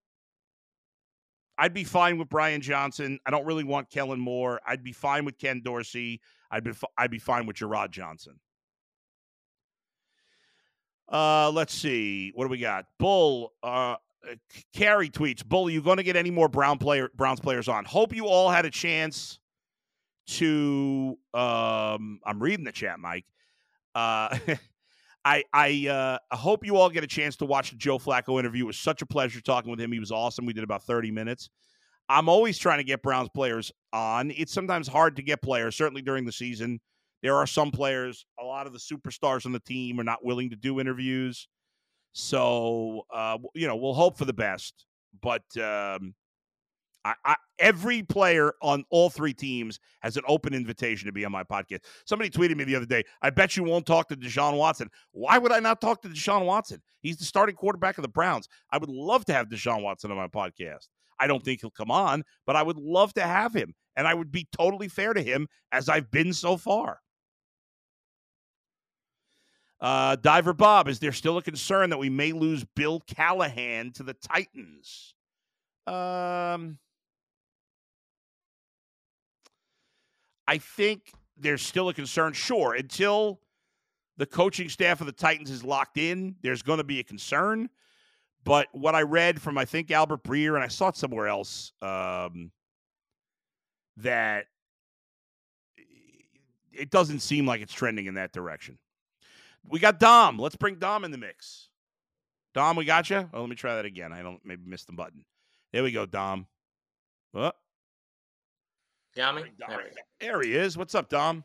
I'd 1.57 1.73
be 1.73 1.83
fine 1.83 2.17
with 2.17 2.29
Brian 2.29 2.61
Johnson. 2.61 3.19
I 3.25 3.31
don't 3.31 3.45
really 3.45 3.63
want 3.63 3.89
Kellen 3.89 4.19
Moore. 4.19 4.59
I'd 4.65 4.83
be 4.83 4.91
fine 4.91 5.25
with 5.25 5.37
Ken 5.37 5.61
Dorsey. 5.63 6.19
I'd 6.49 6.63
be 6.63 6.71
I'd 6.97 7.11
be 7.11 7.19
fine 7.19 7.45
with 7.45 7.57
Jerrod 7.57 7.91
Johnson. 7.91 8.39
Uh, 11.09 11.51
let's 11.51 11.73
see. 11.73 12.31
What 12.35 12.45
do 12.45 12.49
we 12.49 12.59
got? 12.59 12.85
Bull. 12.99 13.53
Uh, 13.63 13.95
Carrie 14.73 15.09
tweets. 15.09 15.45
Bull, 15.45 15.69
you 15.69 15.81
going 15.81 15.97
to 15.97 16.03
get 16.03 16.15
any 16.15 16.31
more 16.31 16.49
Brown 16.49 16.77
player 16.77 17.09
Browns 17.15 17.39
players 17.39 17.67
on? 17.67 17.85
Hope 17.85 18.15
you 18.15 18.27
all 18.27 18.49
had 18.49 18.65
a 18.65 18.69
chance 18.69 19.39
to 20.27 21.17
um, 21.33 22.19
I'm 22.25 22.39
reading 22.41 22.65
the 22.65 22.71
chat, 22.71 22.99
Mike. 22.99 23.25
Uh, 23.95 24.37
I 25.25 25.43
I 25.53 25.87
uh, 25.89 26.17
I 26.31 26.35
hope 26.35 26.65
you 26.65 26.77
all 26.77 26.89
get 26.89 27.03
a 27.03 27.07
chance 27.07 27.35
to 27.37 27.45
watch 27.45 27.71
the 27.71 27.77
Joe 27.77 27.97
Flacco 27.97 28.39
interview. 28.39 28.63
It 28.63 28.67
was 28.67 28.79
such 28.79 29.01
a 29.01 29.05
pleasure 29.05 29.41
talking 29.41 29.71
with 29.71 29.79
him. 29.79 29.91
He 29.91 29.99
was 29.99 30.11
awesome. 30.11 30.45
We 30.45 30.53
did 30.53 30.63
about 30.63 30.83
30 30.83 31.11
minutes. 31.11 31.49
I'm 32.09 32.29
always 32.29 32.57
trying 32.57 32.77
to 32.77 32.85
get 32.85 33.01
Browns 33.01 33.29
players 33.33 33.71
on. 33.91 34.31
It's 34.31 34.53
sometimes 34.53 34.87
hard 34.87 35.17
to 35.17 35.21
get 35.21 35.41
players, 35.41 35.75
certainly 35.75 36.01
during 36.01 36.25
the 36.25 36.31
season. 36.31 36.79
There 37.21 37.35
are 37.35 37.47
some 37.47 37.71
players, 37.71 38.25
a 38.39 38.45
lot 38.45 38.67
of 38.67 38.73
the 38.73 38.79
superstars 38.79 39.45
on 39.45 39.51
the 39.51 39.59
team 39.59 39.99
are 39.99 40.03
not 40.03 40.23
willing 40.23 40.51
to 40.51 40.55
do 40.55 40.79
interviews. 40.79 41.47
So, 42.13 43.05
uh, 43.13 43.37
you 43.53 43.67
know, 43.67 43.75
we'll 43.75 43.93
hope 43.93 44.17
for 44.17 44.25
the 44.25 44.33
best. 44.33 44.85
But 45.21 45.43
um, 45.57 46.13
I, 47.05 47.13
I, 47.23 47.35
every 47.59 48.03
player 48.03 48.53
on 48.61 48.83
all 48.89 49.09
three 49.09 49.33
teams 49.33 49.79
has 50.01 50.17
an 50.17 50.23
open 50.27 50.53
invitation 50.53 51.05
to 51.05 51.13
be 51.13 51.23
on 51.25 51.31
my 51.31 51.43
podcast. 51.43 51.85
Somebody 52.05 52.29
tweeted 52.29 52.57
me 52.57 52.65
the 52.65 52.75
other 52.75 52.85
day, 52.85 53.03
I 53.21 53.29
bet 53.29 53.55
you 53.55 53.63
won't 53.63 53.85
talk 53.85 54.09
to 54.09 54.15
Deshaun 54.15 54.57
Watson. 54.57 54.89
Why 55.11 55.37
would 55.37 55.51
I 55.51 55.59
not 55.59 55.79
talk 55.79 56.01
to 56.01 56.09
Deshaun 56.09 56.45
Watson? 56.45 56.81
He's 57.01 57.17
the 57.17 57.25
starting 57.25 57.55
quarterback 57.55 57.97
of 57.97 58.01
the 58.01 58.09
Browns. 58.09 58.49
I 58.71 58.77
would 58.77 58.89
love 58.89 59.25
to 59.25 59.33
have 59.33 59.47
Deshaun 59.47 59.83
Watson 59.83 60.11
on 60.11 60.17
my 60.17 60.27
podcast. 60.27 60.87
I 61.19 61.27
don't 61.27 61.43
think 61.43 61.61
he'll 61.61 61.71
come 61.71 61.91
on, 61.91 62.23
but 62.45 62.55
I 62.55 62.63
would 62.63 62.77
love 62.77 63.13
to 63.13 63.23
have 63.23 63.53
him. 63.53 63.73
And 63.95 64.07
I 64.07 64.13
would 64.13 64.31
be 64.31 64.47
totally 64.55 64.87
fair 64.87 65.13
to 65.13 65.21
him 65.21 65.47
as 65.71 65.89
I've 65.89 66.11
been 66.11 66.33
so 66.33 66.57
far. 66.57 66.99
Uh, 69.79 70.15
Diver 70.15 70.53
Bob, 70.53 70.87
is 70.87 70.99
there 70.99 71.11
still 71.11 71.37
a 71.37 71.41
concern 71.41 71.91
that 71.91 71.97
we 71.97 72.09
may 72.09 72.31
lose 72.31 72.63
Bill 72.63 72.99
Callahan 73.01 73.91
to 73.93 74.03
the 74.03 74.13
Titans? 74.13 75.13
Um, 75.85 76.79
I 80.47 80.57
think 80.57 81.11
there's 81.37 81.61
still 81.61 81.89
a 81.89 81.93
concern. 81.93 82.33
Sure, 82.33 82.73
until 82.73 83.39
the 84.17 84.25
coaching 84.25 84.69
staff 84.69 84.99
of 84.99 85.05
the 85.05 85.13
Titans 85.13 85.51
is 85.51 85.63
locked 85.63 85.97
in, 85.97 86.35
there's 86.41 86.63
going 86.63 86.79
to 86.79 86.83
be 86.83 86.99
a 86.99 87.03
concern. 87.03 87.69
But 88.43 88.67
what 88.71 88.95
I 88.95 89.01
read 89.01 89.41
from 89.41 89.57
I 89.57 89.65
think 89.65 89.91
Albert 89.91 90.23
Breer 90.23 90.55
and 90.55 90.63
I 90.63 90.69
saw 90.69 90.87
it 90.87 90.95
somewhere 90.95 91.27
else 91.27 91.73
um, 91.81 92.51
that 93.97 94.45
it 96.71 96.89
doesn't 96.89 97.19
seem 97.19 97.45
like 97.45 97.61
it's 97.61 97.73
trending 97.73 98.05
in 98.05 98.15
that 98.15 98.31
direction. 98.31 98.77
We 99.69 99.79
got 99.79 99.99
Dom. 99.99 100.37
Let's 100.37 100.55
bring 100.55 100.75
Dom 100.75 101.03
in 101.03 101.11
the 101.11 101.17
mix. 101.17 101.69
Dom, 102.53 102.75
we 102.75 102.85
got 102.85 103.09
you. 103.09 103.29
Oh, 103.33 103.41
let 103.41 103.49
me 103.49 103.55
try 103.55 103.75
that 103.75 103.85
again. 103.85 104.11
I 104.13 104.21
don't 104.21 104.39
maybe 104.43 104.63
missed 104.65 104.87
the 104.87 104.93
button. 104.93 105.25
There 105.73 105.83
we 105.83 105.91
go, 105.91 106.05
Dom. 106.05 106.47
Oh, 107.33 107.51
Got 109.15 109.35
me? 109.35 109.43
There, 109.57 109.91
there 110.19 110.41
he 110.41 110.55
is. 110.55 110.77
What's 110.77 110.93
up, 110.93 111.09
Dom? 111.09 111.43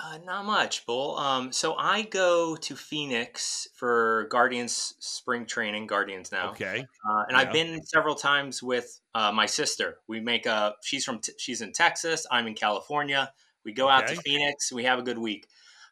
Uh, 0.00 0.18
not 0.24 0.44
much, 0.44 0.86
Bull. 0.86 1.16
Um, 1.18 1.50
so 1.50 1.74
I 1.76 2.02
go 2.02 2.54
to 2.54 2.76
Phoenix 2.76 3.66
for 3.74 4.28
Guardians 4.30 4.94
spring 5.00 5.44
training. 5.44 5.88
Guardians 5.88 6.30
now. 6.30 6.50
Okay. 6.50 6.86
Uh, 7.08 7.22
and 7.28 7.32
yeah. 7.32 7.38
I've 7.38 7.52
been 7.52 7.84
several 7.84 8.14
times 8.14 8.62
with 8.62 9.00
uh, 9.16 9.32
my 9.32 9.46
sister. 9.46 9.98
We 10.06 10.20
make 10.20 10.46
a. 10.46 10.74
She's 10.84 11.04
from. 11.04 11.18
T- 11.18 11.32
she's 11.38 11.60
in 11.60 11.72
Texas. 11.72 12.24
I'm 12.30 12.46
in 12.46 12.54
California. 12.54 13.32
We 13.64 13.72
go 13.72 13.86
okay. 13.86 13.94
out 13.94 14.06
to 14.08 14.16
Phoenix. 14.16 14.72
We 14.72 14.84
have 14.84 15.00
a 15.00 15.02
good 15.02 15.18
week. 15.18 15.48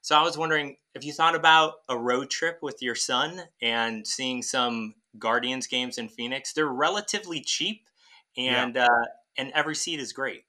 So 0.07 0.15
I 0.15 0.23
was 0.23 0.39
wondering 0.39 0.77
if 0.95 1.05
you 1.05 1.13
thought 1.13 1.35
about 1.35 1.79
a 1.89 1.99
road 1.99 2.31
trip 2.31 2.61
with 2.63 2.81
your 2.81 2.95
son 2.95 3.43
and 3.61 4.07
seeing 4.07 4.41
some 4.41 4.95
Guardians 5.19 5.67
games 5.67 5.99
in 5.99 6.09
Phoenix. 6.09 6.53
They're 6.53 6.69
relatively 6.69 7.41
cheap, 7.41 7.89
and 8.37 8.77
yeah. 8.77 8.85
uh, 8.85 9.05
and 9.37 9.51
every 9.53 9.75
seat 9.75 9.99
is 9.99 10.13
great. 10.13 10.45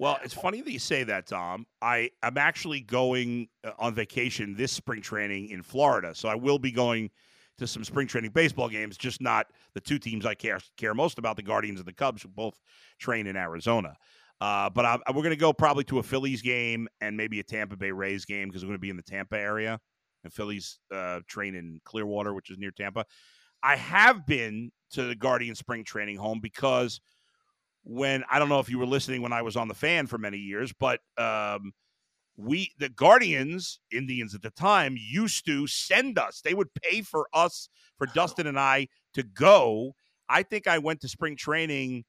Well, 0.00 0.18
it's 0.24 0.34
funny 0.34 0.60
that 0.60 0.72
you 0.72 0.80
say 0.80 1.04
that, 1.04 1.28
Tom. 1.28 1.68
I 1.80 2.10
am 2.24 2.36
actually 2.36 2.80
going 2.80 3.46
uh, 3.62 3.70
on 3.78 3.94
vacation 3.94 4.56
this 4.56 4.72
spring 4.72 5.02
training 5.02 5.50
in 5.50 5.62
Florida, 5.62 6.12
so 6.12 6.28
I 6.28 6.34
will 6.34 6.58
be 6.58 6.72
going 6.72 7.10
to 7.58 7.68
some 7.68 7.84
spring 7.84 8.08
training 8.08 8.32
baseball 8.32 8.68
games. 8.68 8.96
Just 8.96 9.20
not 9.20 9.46
the 9.74 9.80
two 9.80 10.00
teams 10.00 10.26
I 10.26 10.34
care 10.34 10.58
care 10.76 10.94
most 10.94 11.18
about, 11.18 11.36
the 11.36 11.42
Guardians 11.44 11.78
and 11.78 11.86
the 11.86 11.92
Cubs, 11.92 12.22
who 12.22 12.28
both 12.28 12.60
train 12.98 13.28
in 13.28 13.36
Arizona. 13.36 13.96
Uh, 14.40 14.68
but 14.70 14.84
I, 14.84 14.98
we're 15.08 15.22
going 15.22 15.30
to 15.30 15.36
go 15.36 15.52
probably 15.52 15.84
to 15.84 15.98
a 15.98 16.02
Phillies 16.02 16.42
game 16.42 16.88
and 17.00 17.16
maybe 17.16 17.40
a 17.40 17.44
Tampa 17.44 17.76
Bay 17.76 17.92
Rays 17.92 18.24
game 18.24 18.48
because 18.48 18.64
we're 18.64 18.70
going 18.70 18.78
to 18.78 18.82
be 18.82 18.90
in 18.90 18.96
the 18.96 19.02
Tampa 19.02 19.38
area, 19.38 19.80
and 20.22 20.32
Phillies 20.32 20.78
uh, 20.92 21.20
train 21.28 21.54
in 21.54 21.80
Clearwater, 21.84 22.34
which 22.34 22.50
is 22.50 22.58
near 22.58 22.70
Tampa. 22.70 23.04
I 23.62 23.76
have 23.76 24.26
been 24.26 24.70
to 24.90 25.04
the 25.04 25.14
Guardian 25.14 25.54
spring 25.54 25.84
training 25.84 26.16
home 26.16 26.40
because 26.40 27.00
when 27.84 28.24
I 28.30 28.38
don't 28.38 28.48
know 28.48 28.60
if 28.60 28.68
you 28.68 28.78
were 28.78 28.86
listening 28.86 29.22
when 29.22 29.32
I 29.32 29.42
was 29.42 29.56
on 29.56 29.68
the 29.68 29.74
fan 29.74 30.06
for 30.06 30.18
many 30.18 30.38
years, 30.38 30.72
but 30.78 31.00
um, 31.16 31.72
we 32.36 32.72
the 32.78 32.88
Guardians 32.88 33.80
Indians 33.92 34.34
at 34.34 34.42
the 34.42 34.50
time 34.50 34.96
used 34.98 35.46
to 35.46 35.66
send 35.66 36.18
us. 36.18 36.40
They 36.40 36.54
would 36.54 36.72
pay 36.74 37.02
for 37.02 37.28
us 37.32 37.68
for 37.96 38.06
Dustin 38.06 38.46
and 38.46 38.58
I 38.58 38.88
to 39.14 39.22
go. 39.22 39.94
I 40.28 40.42
think 40.42 40.66
I 40.66 40.78
went 40.78 41.00
to 41.02 41.08
spring 41.08 41.36
training. 41.36 42.04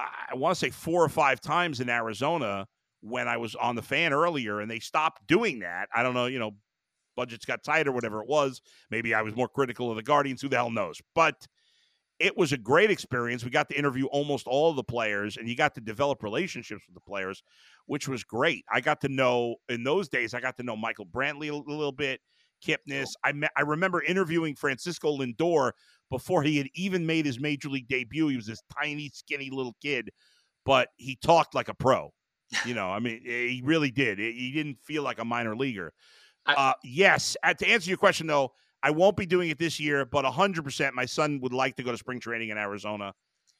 I 0.00 0.34
want 0.34 0.54
to 0.54 0.58
say 0.58 0.70
four 0.70 1.04
or 1.04 1.08
five 1.08 1.40
times 1.40 1.80
in 1.80 1.88
Arizona 1.88 2.66
when 3.00 3.28
I 3.28 3.36
was 3.36 3.54
on 3.54 3.76
the 3.76 3.82
fan 3.82 4.12
earlier, 4.12 4.60
and 4.60 4.70
they 4.70 4.78
stopped 4.78 5.26
doing 5.26 5.60
that. 5.60 5.88
I 5.94 6.02
don't 6.02 6.14
know, 6.14 6.26
you 6.26 6.38
know, 6.38 6.52
budgets 7.16 7.44
got 7.44 7.64
tight 7.64 7.88
or 7.88 7.92
whatever 7.92 8.20
it 8.20 8.28
was. 8.28 8.60
Maybe 8.90 9.14
I 9.14 9.22
was 9.22 9.34
more 9.34 9.48
critical 9.48 9.90
of 9.90 9.96
the 9.96 10.02
Guardians. 10.02 10.42
Who 10.42 10.48
the 10.48 10.56
hell 10.56 10.70
knows? 10.70 11.00
But 11.14 11.46
it 12.18 12.36
was 12.36 12.52
a 12.52 12.58
great 12.58 12.90
experience. 12.90 13.44
We 13.44 13.50
got 13.50 13.68
to 13.70 13.78
interview 13.78 14.06
almost 14.06 14.46
all 14.46 14.70
of 14.70 14.76
the 14.76 14.84
players, 14.84 15.38
and 15.38 15.48
you 15.48 15.56
got 15.56 15.74
to 15.76 15.80
develop 15.80 16.22
relationships 16.22 16.82
with 16.86 16.94
the 16.94 17.00
players, 17.00 17.42
which 17.86 18.06
was 18.06 18.22
great. 18.24 18.64
I 18.70 18.80
got 18.80 19.00
to 19.00 19.08
know 19.08 19.56
in 19.70 19.84
those 19.84 20.08
days. 20.08 20.34
I 20.34 20.40
got 20.40 20.56
to 20.58 20.62
know 20.62 20.76
Michael 20.76 21.06
Brantley 21.06 21.50
a 21.50 21.56
little 21.56 21.92
bit, 21.92 22.20
Kipnis. 22.64 23.08
I 23.24 23.32
met, 23.32 23.50
I 23.56 23.62
remember 23.62 24.02
interviewing 24.02 24.54
Francisco 24.54 25.16
Lindor 25.16 25.72
before 26.10 26.42
he 26.42 26.58
had 26.58 26.68
even 26.74 27.06
made 27.06 27.26
his 27.26 27.40
major 27.40 27.68
league 27.68 27.88
debut. 27.88 28.28
He 28.28 28.36
was 28.36 28.46
this 28.46 28.62
tiny, 28.80 29.10
skinny 29.12 29.50
little 29.50 29.74
kid, 29.82 30.10
but 30.64 30.88
he 30.96 31.16
talked 31.16 31.54
like 31.54 31.68
a 31.68 31.74
pro. 31.74 32.12
You 32.66 32.74
know, 32.74 32.90
I 32.90 32.98
mean, 32.98 33.20
he 33.24 33.62
really 33.64 33.92
did. 33.92 34.18
He 34.18 34.52
didn't 34.52 34.78
feel 34.84 35.04
like 35.04 35.20
a 35.20 35.24
minor 35.24 35.54
leaguer. 35.54 35.92
Uh, 36.46 36.72
yes, 36.82 37.36
to 37.58 37.68
answer 37.68 37.88
your 37.88 37.96
question 37.96 38.26
though, 38.26 38.52
I 38.82 38.90
won't 38.90 39.16
be 39.16 39.26
doing 39.26 39.50
it 39.50 39.58
this 39.58 39.78
year, 39.78 40.04
but 40.04 40.24
100% 40.24 40.92
my 40.94 41.04
son 41.04 41.38
would 41.42 41.52
like 41.52 41.76
to 41.76 41.82
go 41.82 41.92
to 41.92 41.98
spring 41.98 42.18
training 42.18 42.48
in 42.48 42.58
Arizona. 42.58 43.12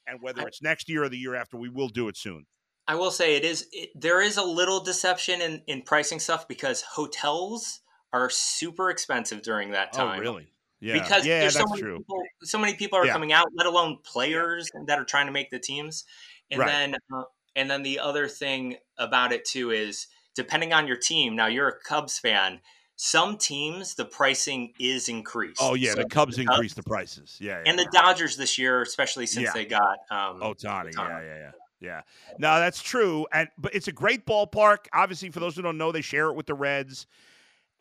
And 0.07 0.19
whether 0.21 0.45
it's 0.47 0.61
next 0.61 0.89
year 0.89 1.03
or 1.03 1.09
the 1.09 1.17
year 1.17 1.35
after, 1.35 1.57
we 1.57 1.69
will 1.69 1.89
do 1.89 2.07
it 2.07 2.17
soon. 2.17 2.45
I 2.87 2.95
will 2.95 3.11
say 3.11 3.35
it 3.35 3.45
is 3.45 3.67
it, 3.71 3.91
there 3.95 4.21
is 4.21 4.37
a 4.37 4.43
little 4.43 4.83
deception 4.83 5.41
in, 5.41 5.61
in 5.67 5.83
pricing 5.83 6.19
stuff 6.19 6.47
because 6.47 6.81
hotels 6.81 7.81
are 8.11 8.29
super 8.29 8.89
expensive 8.89 9.41
during 9.43 9.71
that 9.71 9.89
oh, 9.93 9.97
time. 9.97 10.19
Oh, 10.19 10.21
really? 10.21 10.50
Yeah. 10.81 10.93
Because 10.93 11.25
yeah, 11.25 11.39
there's 11.41 11.53
so 11.53 11.65
many 11.69 11.81
true. 11.81 11.97
People, 11.99 12.23
so 12.43 12.57
many 12.57 12.73
people 12.75 12.99
are 12.99 13.05
yeah. 13.05 13.13
coming 13.13 13.31
out, 13.31 13.47
let 13.55 13.67
alone 13.67 13.99
players 14.03 14.69
that 14.87 14.99
are 14.99 15.05
trying 15.05 15.27
to 15.27 15.31
make 15.31 15.49
the 15.51 15.59
teams. 15.59 16.05
And 16.49 16.59
right. 16.59 16.67
then 16.67 16.95
uh, 17.13 17.23
and 17.55 17.69
then 17.69 17.83
the 17.83 17.99
other 17.99 18.27
thing 18.27 18.77
about 18.97 19.31
it 19.31 19.45
too 19.45 19.71
is 19.71 20.07
depending 20.35 20.73
on 20.73 20.87
your 20.87 20.97
team. 20.97 21.35
Now 21.35 21.47
you're 21.47 21.69
a 21.69 21.79
Cubs 21.79 22.19
fan 22.19 22.59
some 23.03 23.35
teams 23.35 23.95
the 23.95 24.05
pricing 24.05 24.73
is 24.79 25.09
increased. 25.09 25.59
Oh 25.59 25.73
yeah, 25.73 25.95
so 25.95 26.03
the 26.03 26.05
Cubs 26.05 26.35
the 26.35 26.43
increased 26.43 26.75
the 26.75 26.83
prices. 26.83 27.35
Yeah, 27.41 27.57
yeah 27.57 27.71
and 27.71 27.79
the 27.79 27.87
Dodgers 27.91 28.37
this 28.37 28.59
year, 28.59 28.83
especially 28.83 29.25
since 29.25 29.51
they 29.53 29.65
got 29.65 29.97
um, 30.11 30.39
Ohtani. 30.39 30.91
Yeah, 30.95 31.09
yeah, 31.09 31.23
yeah. 31.23 31.51
Yeah, 31.79 32.01
no, 32.37 32.59
that's 32.59 32.79
true, 32.79 33.25
and 33.33 33.49
but 33.57 33.73
it's 33.73 33.87
a 33.87 33.91
great 33.91 34.27
ballpark. 34.27 34.85
Obviously, 34.93 35.31
for 35.31 35.39
those 35.39 35.55
who 35.55 35.63
don't 35.63 35.79
know, 35.79 35.91
they 35.91 36.01
share 36.01 36.27
it 36.27 36.35
with 36.35 36.45
the 36.45 36.53
Reds. 36.53 37.07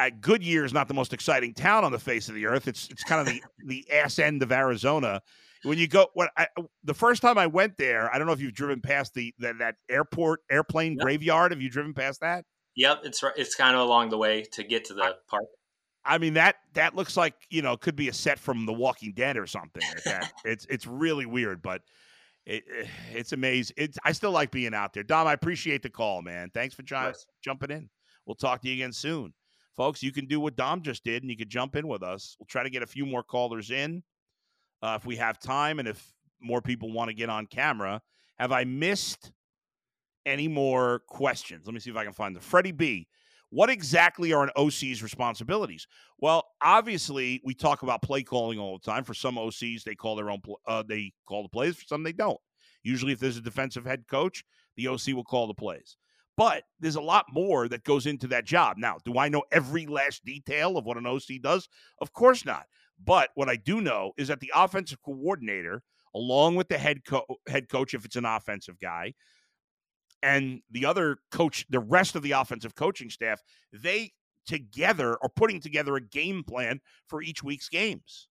Goodyear 0.08 0.64
is 0.64 0.72
not 0.72 0.88
the 0.88 0.94
most 0.94 1.12
exciting 1.12 1.52
town 1.52 1.84
on 1.84 1.92
the 1.92 1.98
face 1.98 2.30
of 2.30 2.34
the 2.34 2.46
earth. 2.46 2.66
It's 2.66 2.88
it's 2.88 3.04
kind 3.04 3.20
of 3.20 3.26
the 3.26 3.42
the 3.66 3.90
ass 3.92 4.18
end 4.18 4.42
of 4.42 4.50
Arizona. 4.50 5.20
When 5.62 5.76
you 5.76 5.88
go, 5.88 6.06
what 6.14 6.30
I, 6.38 6.46
the 6.84 6.94
first 6.94 7.20
time 7.20 7.36
I 7.36 7.46
went 7.46 7.76
there, 7.76 8.12
I 8.12 8.16
don't 8.16 8.26
know 8.26 8.32
if 8.32 8.40
you've 8.40 8.54
driven 8.54 8.80
past 8.80 9.12
the 9.12 9.34
that, 9.40 9.58
that 9.58 9.74
airport 9.90 10.40
airplane 10.50 10.92
yep. 10.92 11.00
graveyard. 11.00 11.52
Have 11.52 11.60
you 11.60 11.68
driven 11.68 11.92
past 11.92 12.20
that? 12.22 12.46
Yep, 12.76 13.00
it's 13.04 13.22
it's 13.36 13.54
kind 13.54 13.76
of 13.76 13.82
along 13.82 14.08
the 14.08 14.16
way 14.16 14.46
to 14.52 14.64
get 14.64 14.86
to 14.86 14.94
the 14.94 15.02
I, 15.02 15.12
park. 15.28 15.44
I 16.04 16.16
mean 16.16 16.34
that 16.34 16.56
that 16.74 16.96
looks 16.96 17.16
like 17.16 17.34
you 17.50 17.60
know 17.60 17.76
could 17.76 17.96
be 17.96 18.08
a 18.08 18.12
set 18.12 18.38
from 18.38 18.64
The 18.64 18.72
Walking 18.72 19.12
Dead 19.12 19.36
or 19.36 19.46
something. 19.46 19.82
Like 20.06 20.22
it's 20.44 20.66
it's 20.70 20.86
really 20.86 21.26
weird, 21.26 21.60
but 21.60 21.82
it, 22.46 22.64
eh, 22.74 22.86
it's 23.12 23.32
amazing. 23.32 23.74
It's 23.76 23.98
I 24.04 24.12
still 24.12 24.30
like 24.30 24.50
being 24.50 24.74
out 24.74 24.92
there. 24.92 25.02
Dom, 25.02 25.26
I 25.26 25.34
appreciate 25.34 25.82
the 25.82 25.90
call, 25.90 26.22
man. 26.22 26.50
Thanks 26.54 26.74
for 26.74 26.82
trying, 26.82 27.14
jumping 27.44 27.70
in. 27.70 27.90
We'll 28.26 28.36
talk 28.36 28.62
to 28.62 28.68
you 28.68 28.74
again 28.74 28.92
soon, 28.92 29.32
folks. 29.76 30.02
You 30.02 30.12
can 30.12 30.26
do 30.26 30.40
what 30.40 30.56
Dom 30.56 30.82
just 30.82 31.04
did, 31.04 31.22
and 31.22 31.30
you 31.30 31.36
can 31.36 31.48
jump 31.48 31.76
in 31.76 31.88
with 31.88 32.02
us. 32.02 32.36
We'll 32.38 32.46
try 32.46 32.62
to 32.62 32.70
get 32.70 32.82
a 32.82 32.86
few 32.86 33.06
more 33.06 33.22
callers 33.22 33.70
in 33.70 34.02
uh, 34.82 34.98
if 35.00 35.06
we 35.06 35.16
have 35.16 35.38
time, 35.38 35.78
and 35.78 35.88
if 35.88 36.12
more 36.40 36.60
people 36.60 36.92
want 36.92 37.08
to 37.08 37.14
get 37.14 37.28
on 37.28 37.46
camera. 37.46 38.00
Have 38.38 38.52
I 38.52 38.64
missed 38.64 39.32
any 40.26 40.48
more 40.48 41.02
questions. 41.08 41.66
Let 41.66 41.74
me 41.74 41.80
see 41.80 41.90
if 41.90 41.96
I 41.96 42.04
can 42.04 42.12
find 42.12 42.34
them. 42.34 42.42
Freddie 42.42 42.72
B. 42.72 43.08
What 43.52 43.68
exactly 43.68 44.32
are 44.32 44.44
an 44.44 44.50
OC's 44.54 45.02
responsibilities? 45.02 45.88
Well, 46.18 46.44
obviously, 46.62 47.40
we 47.44 47.52
talk 47.52 47.82
about 47.82 48.00
play 48.00 48.22
calling 48.22 48.60
all 48.60 48.78
the 48.78 48.84
time. 48.88 49.02
For 49.02 49.12
some 49.12 49.34
OCs, 49.34 49.82
they 49.82 49.96
call 49.96 50.14
their 50.14 50.30
own. 50.30 50.40
Uh, 50.68 50.84
they 50.86 51.12
call 51.26 51.42
the 51.42 51.48
plays. 51.48 51.76
For 51.76 51.84
some, 51.84 52.04
they 52.04 52.12
don't. 52.12 52.38
Usually, 52.84 53.12
if 53.12 53.18
there's 53.18 53.36
a 53.36 53.42
defensive 53.42 53.84
head 53.84 54.04
coach, 54.08 54.44
the 54.76 54.86
OC 54.86 55.08
will 55.08 55.24
call 55.24 55.48
the 55.48 55.54
plays. 55.54 55.96
But 56.40 56.62
there's 56.80 56.96
a 56.96 57.02
lot 57.02 57.26
more 57.30 57.68
that 57.68 57.84
goes 57.84 58.06
into 58.06 58.26
that 58.28 58.46
job. 58.46 58.78
Now, 58.78 58.96
do 59.04 59.18
I 59.18 59.28
know 59.28 59.42
every 59.52 59.84
last 59.84 60.24
detail 60.24 60.78
of 60.78 60.86
what 60.86 60.96
an 60.96 61.04
OC 61.06 61.42
does? 61.42 61.68
Of 62.00 62.14
course 62.14 62.46
not. 62.46 62.64
But 62.98 63.28
what 63.34 63.50
I 63.50 63.56
do 63.56 63.82
know 63.82 64.12
is 64.16 64.28
that 64.28 64.40
the 64.40 64.50
offensive 64.56 65.02
coordinator, 65.02 65.82
along 66.14 66.56
with 66.56 66.68
the 66.68 66.78
head 66.78 67.04
co- 67.04 67.26
head 67.46 67.68
coach, 67.68 67.92
if 67.92 68.06
it's 68.06 68.16
an 68.16 68.24
offensive 68.24 68.78
guy, 68.80 69.12
and 70.22 70.62
the 70.70 70.86
other 70.86 71.18
coach, 71.30 71.66
the 71.68 71.78
rest 71.78 72.16
of 72.16 72.22
the 72.22 72.32
offensive 72.32 72.74
coaching 72.74 73.10
staff, 73.10 73.42
they 73.70 74.12
together 74.46 75.18
are 75.22 75.28
putting 75.36 75.60
together 75.60 75.94
a 75.96 76.00
game 76.00 76.42
plan 76.42 76.80
for 77.06 77.20
each 77.20 77.42
week's 77.42 77.68
games. 77.68 78.29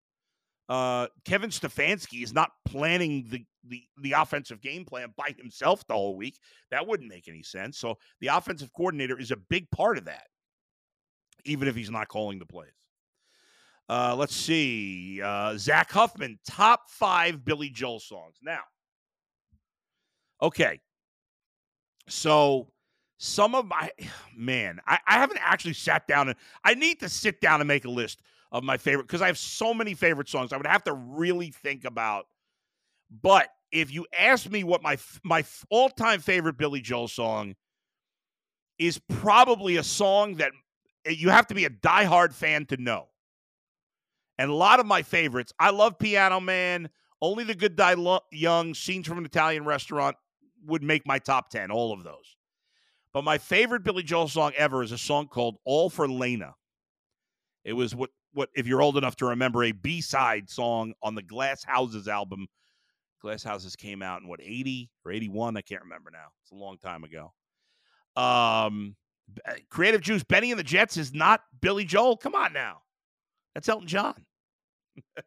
Uh, 0.73 1.07
Kevin 1.27 1.51
Stefanski 1.51 2.23
is 2.23 2.33
not 2.33 2.51
planning 2.65 3.27
the, 3.29 3.45
the 3.69 3.83
the 4.01 4.13
offensive 4.13 4.63
game 4.63 4.87
plan 4.87 5.13
by 5.19 5.35
himself 5.37 5.87
the 5.87 5.93
whole 5.93 6.17
week. 6.17 6.39
That 6.71 6.87
wouldn't 6.87 7.11
make 7.11 7.29
any 7.29 7.43
sense. 7.43 7.77
So 7.77 7.99
the 8.23 8.29
offensive 8.29 8.73
coordinator 8.73 9.21
is 9.21 9.33
a 9.33 9.37
big 9.37 9.71
part 9.71 9.99
of 9.99 10.07
that, 10.07 10.29
even 11.45 11.69
if 11.69 11.77
he's 11.77 11.91
not 11.91 12.09
calling 12.09 12.39
the 12.39 12.47
plays. 12.47 12.73
Uh, 13.87 14.17
let's 14.17 14.35
see. 14.35 15.21
Uh, 15.23 15.59
Zach 15.59 15.91
Huffman, 15.91 16.39
top 16.49 16.89
five 16.89 17.45
Billy 17.45 17.69
Joel 17.69 18.01
songs. 18.01 18.37
Now, 18.43 18.63
okay, 20.41 20.81
so 22.09 22.69
some 23.19 23.55
of 23.55 23.67
my 23.67 23.91
man, 24.35 24.81
I, 24.87 25.01
I 25.07 25.19
haven't 25.19 25.41
actually 25.43 25.75
sat 25.75 26.09
down 26.09 26.31
and 26.31 26.39
I 26.65 26.73
need 26.73 26.99
to 27.01 27.11
sit 27.11 27.43
down 27.43 27.61
and 27.61 27.69
make 27.69 27.85
a 27.85 27.91
list 27.91 28.23
of 28.53 28.63
my 28.63 28.77
favorite 28.77 29.07
because 29.07 29.23
I 29.23 29.27
have 29.27 29.39
so 29.39 29.73
many 29.73 29.95
favorite 29.95 30.29
songs. 30.29 30.53
I 30.53 30.59
would 30.59 30.67
have 30.67 30.85
to 30.85 30.93
really 30.93 31.51
think 31.51 31.85
about. 31.85 32.27
But 33.11 33.49
if 33.73 33.91
you 33.91 34.07
ask 34.17 34.49
me 34.49 34.63
what 34.63 34.83
my 34.83 34.99
my 35.25 35.45
all 35.71 35.89
time 35.89 36.21
favorite 36.21 36.59
Billy 36.59 36.83
Joel 36.83 37.09
song 37.09 37.57
is, 38.79 39.01
probably 39.09 39.77
a 39.77 39.83
song 39.83 40.37
that 40.37 40.53
eh, 41.07 41.11
you 41.11 41.31
have 41.31 41.47
to 41.49 41.55
be 41.55 41.65
a 41.65 41.71
diehard 41.71 42.35
fan 42.35 42.67
to 42.67 42.77
know. 42.77 43.09
And 44.39 44.51
a 44.51 44.55
lot 44.55 44.81
of 44.81 44.87
my 44.87 45.03
favorites, 45.03 45.53
I 45.59 45.71
love 45.71 45.99
Piano 45.99 46.41
Man, 46.41 46.91
Only 47.21 47.45
the 47.45 47.55
Good 47.55 47.77
Die 47.77 47.95
Lo- 47.95 48.21
Young, 48.33 48.75
Scenes 48.75 49.07
from 49.07 49.19
an 49.19 49.25
Italian 49.25 49.65
Restaurant, 49.65 50.17
would 50.67 50.83
make 50.83 51.07
my 51.07 51.19
top 51.19 51.51
10, 51.51 51.71
all 51.71 51.93
of 51.93 52.03
those. 52.03 52.37
But 53.13 53.25
my 53.25 53.39
favorite 53.39 53.85
Billy 53.85 54.03
Joel 54.03 54.29
song 54.29 54.53
ever 54.57 54.83
is 54.83 54.91
a 54.91 54.99
song 54.99 55.29
called 55.29 55.57
All 55.65 55.91
for 55.91 56.09
Leyna. 56.09 56.55
It 57.65 57.75
was 57.75 57.95
what 57.95 58.11
what 58.33 58.49
if 58.55 58.67
you're 58.67 58.83
old 58.83 58.97
enough 58.97 59.17
to 59.17 59.27
remember 59.27 59.65
a 59.65 59.73
B-side 59.73 60.49
song 60.49 60.95
on 61.03 61.15
the 61.15 61.23
Glass 61.23 61.65
Houses 61.65 62.09
album. 62.09 62.47
Glass 63.21 63.43
Houses 63.43 63.77
came 63.77 64.03
out 64.03 64.21
in 64.21 64.29
what 64.29 64.41
80 64.43 64.91
or 65.05 65.13
81, 65.13 65.57
I 65.57 65.61
can't 65.61 65.83
remember 65.83 66.11
now. 66.11 66.27
It's 66.43 66.53
a 66.53 66.57
long 66.57 66.79
time 66.79 67.05
ago. 67.05 67.33
Um 68.17 68.97
Creative 69.71 70.01
Juice, 70.01 70.25
Benny 70.25 70.51
and 70.51 70.59
the 70.59 70.65
Jets 70.65 70.97
is 70.97 71.15
not 71.15 71.43
Billy 71.61 71.85
Joel. 71.85 72.17
Come 72.17 72.35
on 72.35 72.53
now. 72.53 72.83
That's 73.55 73.69
Elton 73.69 73.87
John. 73.87 74.15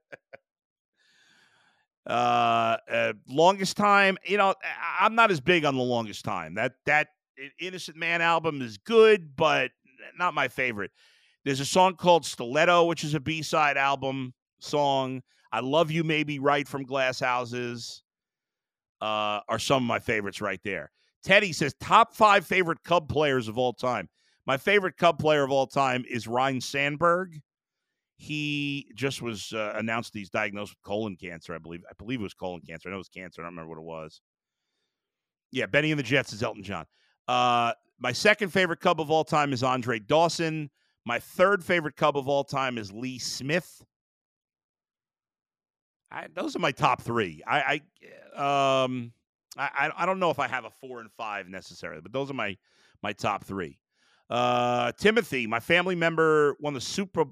uh, 2.08 2.78
uh, 2.90 3.14
longest 3.28 3.78
time, 3.78 4.18
you 4.26 4.38
know, 4.38 4.54
I'm 5.00 5.16
not 5.16 5.32
as 5.32 5.40
big 5.40 5.66
on 5.66 5.76
the 5.76 5.84
longest 5.84 6.26
time. 6.26 6.56
That 6.56 6.74
that 6.86 7.08
Innocent 7.60 7.98
Man 7.98 8.22
album 8.22 8.62
is 8.62 8.78
good, 8.78 9.36
but 9.36 9.72
not 10.18 10.34
my 10.34 10.48
favorite. 10.48 10.92
There's 11.46 11.60
a 11.60 11.66
song 11.66 11.96
called 11.96 12.26
Stiletto, 12.26 12.86
which 12.86 13.04
is 13.04 13.14
a 13.14 13.20
B-side 13.20 13.78
album 13.78 14.34
song. 14.60 15.22
I 15.52 15.60
Love 15.60 15.92
You 15.92 16.04
Maybe 16.04 16.40
Right 16.40 16.68
from 16.68 16.84
Glass 16.84 17.20
Houses 17.20 18.04
uh, 19.00 19.42
are 19.48 19.60
some 19.60 19.84
of 19.84 19.88
my 19.88 20.00
favorites 20.00 20.42
right 20.42 20.60
there. 20.64 20.92
Teddy 21.24 21.54
says 21.54 21.76
top 21.80 22.16
five 22.16 22.46
favorite 22.46 22.84
Cub 22.84 23.08
players 23.08 23.48
of 23.48 23.58
all 23.58 23.74
time. 23.74 24.10
My 24.48 24.58
favorite 24.58 24.98
Cub 24.98 25.20
player 25.20 25.44
of 25.44 25.52
all 25.52 25.68
time 25.68 26.04
is 26.10 26.28
Ryne 26.28 26.62
Sandberg. 26.62 27.40
He 28.18 28.88
just 28.96 29.22
was 29.22 29.54
uh, 29.54 29.74
announced 29.76 30.14
he's 30.14 30.30
diagnosed 30.30 30.72
with 30.72 30.82
colon 30.84 31.16
cancer. 31.16 31.54
I 31.54 31.58
believe. 31.58 31.84
I 31.90 31.94
believe 31.98 32.22
it 32.22 32.24
was 32.24 32.34
colon 32.34 32.62
cancer. 32.62 32.90
I 32.90 32.92
know 32.92 32.98
it 32.98 33.00
was 33.00 33.10
cancer. 33.10 33.42
I 33.42 33.46
don't 33.46 33.54
remember 33.54 33.70
what 33.70 33.80
it 33.80 33.86
was. 33.86 34.22
Yeah, 35.52 35.66
Benny 35.66 35.92
and 35.92 36.00
the 36.00 36.04
Jets 36.04 36.32
is 36.34 36.42
Elton 36.42 36.64
John. 36.64 36.86
Uh, 37.28 37.74
my 38.00 38.12
second 38.12 38.50
favorite 38.50 38.80
Cub 38.80 39.02
of 39.02 39.12
all 39.12 39.24
time 39.24 39.54
is 39.54 39.64
Andre 39.64 40.00
Dawson. 40.00 40.70
My 41.06 41.20
third 41.20 41.64
favorite 41.64 41.96
Cub 41.96 42.18
of 42.18 42.28
all 42.28 42.44
time 42.44 42.78
is 42.78 42.92
Lee 42.92 43.20
Smith. 43.20 43.86
I, 46.12 46.28
those 46.34 46.56
are 46.56 46.60
my 46.60 46.72
top 46.72 47.02
three. 47.02 47.44
I, 47.46 47.82
I 48.36 48.84
um 48.84 49.12
I, 49.58 49.92
I 49.96 50.06
don't 50.06 50.20
know 50.20 50.32
if 50.32 50.40
I 50.40 50.48
have 50.48 50.66
a 50.66 50.70
four 50.70 51.00
and 51.00 51.12
five 51.12 51.48
necessarily, 51.48 52.02
but 52.02 52.12
those 52.12 52.30
are 52.30 52.34
my 52.34 52.58
my 53.02 53.14
top 53.14 53.44
three. 53.44 53.80
Uh, 54.30 54.92
Timothy, 54.94 55.46
my 55.48 55.60
family 55.60 55.96
member, 55.96 56.56
won 56.60 56.74
the 56.74 56.82
Super 56.82 57.26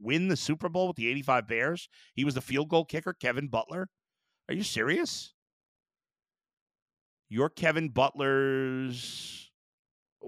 win 0.00 0.28
the 0.28 0.36
Super 0.36 0.68
Bowl 0.68 0.88
with 0.88 0.96
the 0.96 1.08
'85 1.08 1.48
Bears. 1.48 1.88
He 2.14 2.24
was 2.24 2.34
the 2.34 2.40
field 2.40 2.68
goal 2.68 2.84
kicker, 2.84 3.12
Kevin 3.12 3.48
Butler. 3.48 3.88
Are 4.48 4.54
you 4.54 4.62
serious? 4.62 5.34
You're 7.28 7.48
Kevin 7.48 7.88
Butler's. 7.88 9.50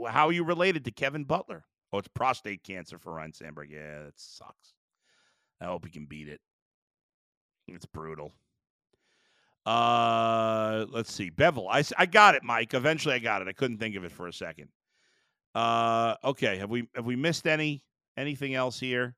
How 0.08 0.28
are 0.28 0.32
you 0.32 0.44
related 0.44 0.84
to 0.86 0.90
Kevin 0.90 1.24
Butler? 1.24 1.64
Oh, 1.94 1.98
it's 1.98 2.08
prostate 2.08 2.64
cancer 2.64 2.98
for 2.98 3.12
Ryne 3.12 3.32
Sandberg. 3.32 3.70
Yeah, 3.70 4.02
that 4.06 4.14
sucks. 4.16 4.74
I 5.60 5.66
hope 5.66 5.84
he 5.84 5.92
can 5.92 6.06
beat 6.06 6.28
it. 6.28 6.40
It's 7.68 7.86
brutal. 7.86 8.34
Uh, 9.64 10.86
let's 10.90 11.12
see. 11.12 11.30
Bevell. 11.30 11.68
I, 11.70 11.84
I 11.96 12.06
got 12.06 12.34
it, 12.34 12.42
Mike. 12.42 12.74
Eventually 12.74 13.14
I 13.14 13.20
got 13.20 13.42
it. 13.42 13.48
I 13.48 13.52
couldn't 13.52 13.78
think 13.78 13.94
of 13.94 14.02
it 14.02 14.10
for 14.10 14.26
a 14.26 14.32
second. 14.32 14.70
Uh, 15.54 16.16
okay. 16.24 16.58
Have 16.58 16.68
we 16.68 16.88
have 16.96 17.04
we 17.04 17.14
missed 17.14 17.46
any 17.46 17.84
anything 18.16 18.54
else 18.54 18.80
here 18.80 19.14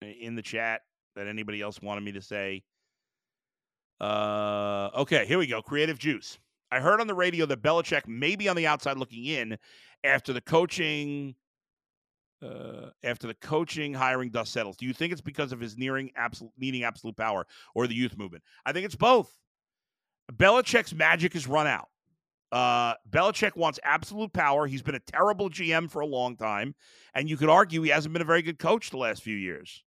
in 0.00 0.36
the 0.36 0.42
chat 0.42 0.82
that 1.16 1.26
anybody 1.26 1.60
else 1.60 1.82
wanted 1.82 2.04
me 2.04 2.12
to 2.12 2.22
say? 2.22 2.62
Uh, 4.00 4.90
okay, 4.94 5.26
here 5.26 5.38
we 5.38 5.48
go. 5.48 5.60
Creative 5.60 5.98
juice. 5.98 6.38
I 6.70 6.78
heard 6.78 7.00
on 7.00 7.08
the 7.08 7.14
radio 7.14 7.46
that 7.46 7.62
Belichick 7.62 8.06
may 8.06 8.36
be 8.36 8.48
on 8.48 8.54
the 8.54 8.68
outside 8.68 8.96
looking 8.96 9.24
in 9.24 9.58
after 10.04 10.32
the 10.32 10.40
coaching 10.40 11.34
uh, 12.46 12.90
after 13.02 13.26
the 13.26 13.34
coaching 13.34 13.94
hiring 13.94 14.30
dust 14.30 14.52
settles. 14.52 14.76
Do 14.76 14.86
you 14.86 14.92
think 14.92 15.12
it's 15.12 15.20
because 15.20 15.52
of 15.52 15.60
his 15.60 15.76
nearing 15.76 16.10
absolute 16.16 16.52
needing 16.58 16.84
absolute 16.84 17.16
power 17.16 17.46
or 17.74 17.86
the 17.86 17.94
youth 17.94 18.16
movement? 18.16 18.44
I 18.64 18.72
think 18.72 18.84
it's 18.84 18.96
both. 18.96 19.34
Belichick's 20.32 20.94
magic 20.94 21.34
is 21.36 21.46
run 21.46 21.66
out. 21.66 21.88
Uh, 22.52 22.94
Belichick 23.08 23.56
wants 23.56 23.78
absolute 23.82 24.32
power. 24.32 24.66
He's 24.66 24.82
been 24.82 24.94
a 24.94 25.00
terrible 25.00 25.50
GM 25.50 25.90
for 25.90 26.00
a 26.00 26.06
long 26.06 26.36
time, 26.36 26.74
and 27.14 27.28
you 27.28 27.36
could 27.36 27.48
argue 27.48 27.82
he 27.82 27.90
hasn't 27.90 28.12
been 28.12 28.22
a 28.22 28.26
very 28.26 28.42
good 28.42 28.58
coach 28.58 28.90
the 28.90 28.98
last 28.98 29.22
few 29.22 29.36
years. 29.36 29.82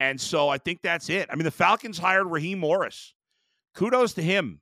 And 0.00 0.20
so 0.20 0.48
I 0.48 0.58
think 0.58 0.82
that's 0.82 1.08
it. 1.08 1.28
I 1.30 1.36
mean, 1.36 1.44
the 1.44 1.50
Falcons 1.50 1.98
hired 1.98 2.26
Raheem 2.26 2.58
Morris. 2.58 3.14
Kudos 3.74 4.14
to 4.14 4.22
him. 4.22 4.60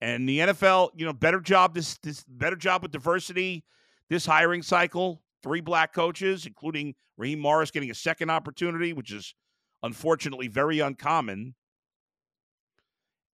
And 0.00 0.28
the 0.28 0.38
NFL, 0.38 0.90
you 0.94 1.04
know, 1.04 1.12
better 1.12 1.40
job 1.40 1.74
this 1.74 1.98
this 1.98 2.24
better 2.28 2.56
job 2.56 2.82
with 2.82 2.92
diversity 2.92 3.64
this 4.08 4.26
hiring 4.26 4.62
cycle. 4.62 5.22
Three 5.42 5.60
black 5.60 5.92
coaches, 5.92 6.46
including 6.46 6.94
Raheem 7.16 7.38
Morris, 7.38 7.70
getting 7.70 7.90
a 7.90 7.94
second 7.94 8.30
opportunity, 8.30 8.92
which 8.92 9.12
is 9.12 9.34
unfortunately 9.82 10.48
very 10.48 10.80
uncommon. 10.80 11.54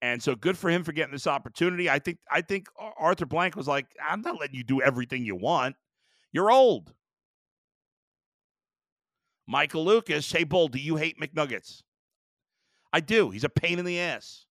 And 0.02 0.22
so 0.22 0.34
good 0.34 0.58
for 0.58 0.68
him 0.68 0.84
for 0.84 0.92
getting 0.92 1.12
this 1.12 1.26
opportunity. 1.26 1.88
I 1.88 1.98
think 1.98 2.18
I 2.30 2.42
think 2.42 2.68
Arthur 2.98 3.24
Blank 3.24 3.56
was 3.56 3.66
like, 3.66 3.86
I'm 4.06 4.20
not 4.20 4.38
letting 4.38 4.54
you 4.54 4.64
do 4.64 4.82
everything 4.82 5.24
you 5.24 5.34
want. 5.34 5.76
You're 6.30 6.50
old. 6.50 6.92
Michael 9.46 9.84
Lucas, 9.84 10.30
hey 10.30 10.44
Bull, 10.44 10.68
do 10.68 10.78
you 10.78 10.96
hate 10.96 11.18
McNuggets? 11.18 11.82
I 12.92 13.00
do. 13.00 13.30
He's 13.30 13.44
a 13.44 13.48
pain 13.48 13.78
in 13.78 13.84
the 13.84 13.98
ass. 13.98 14.46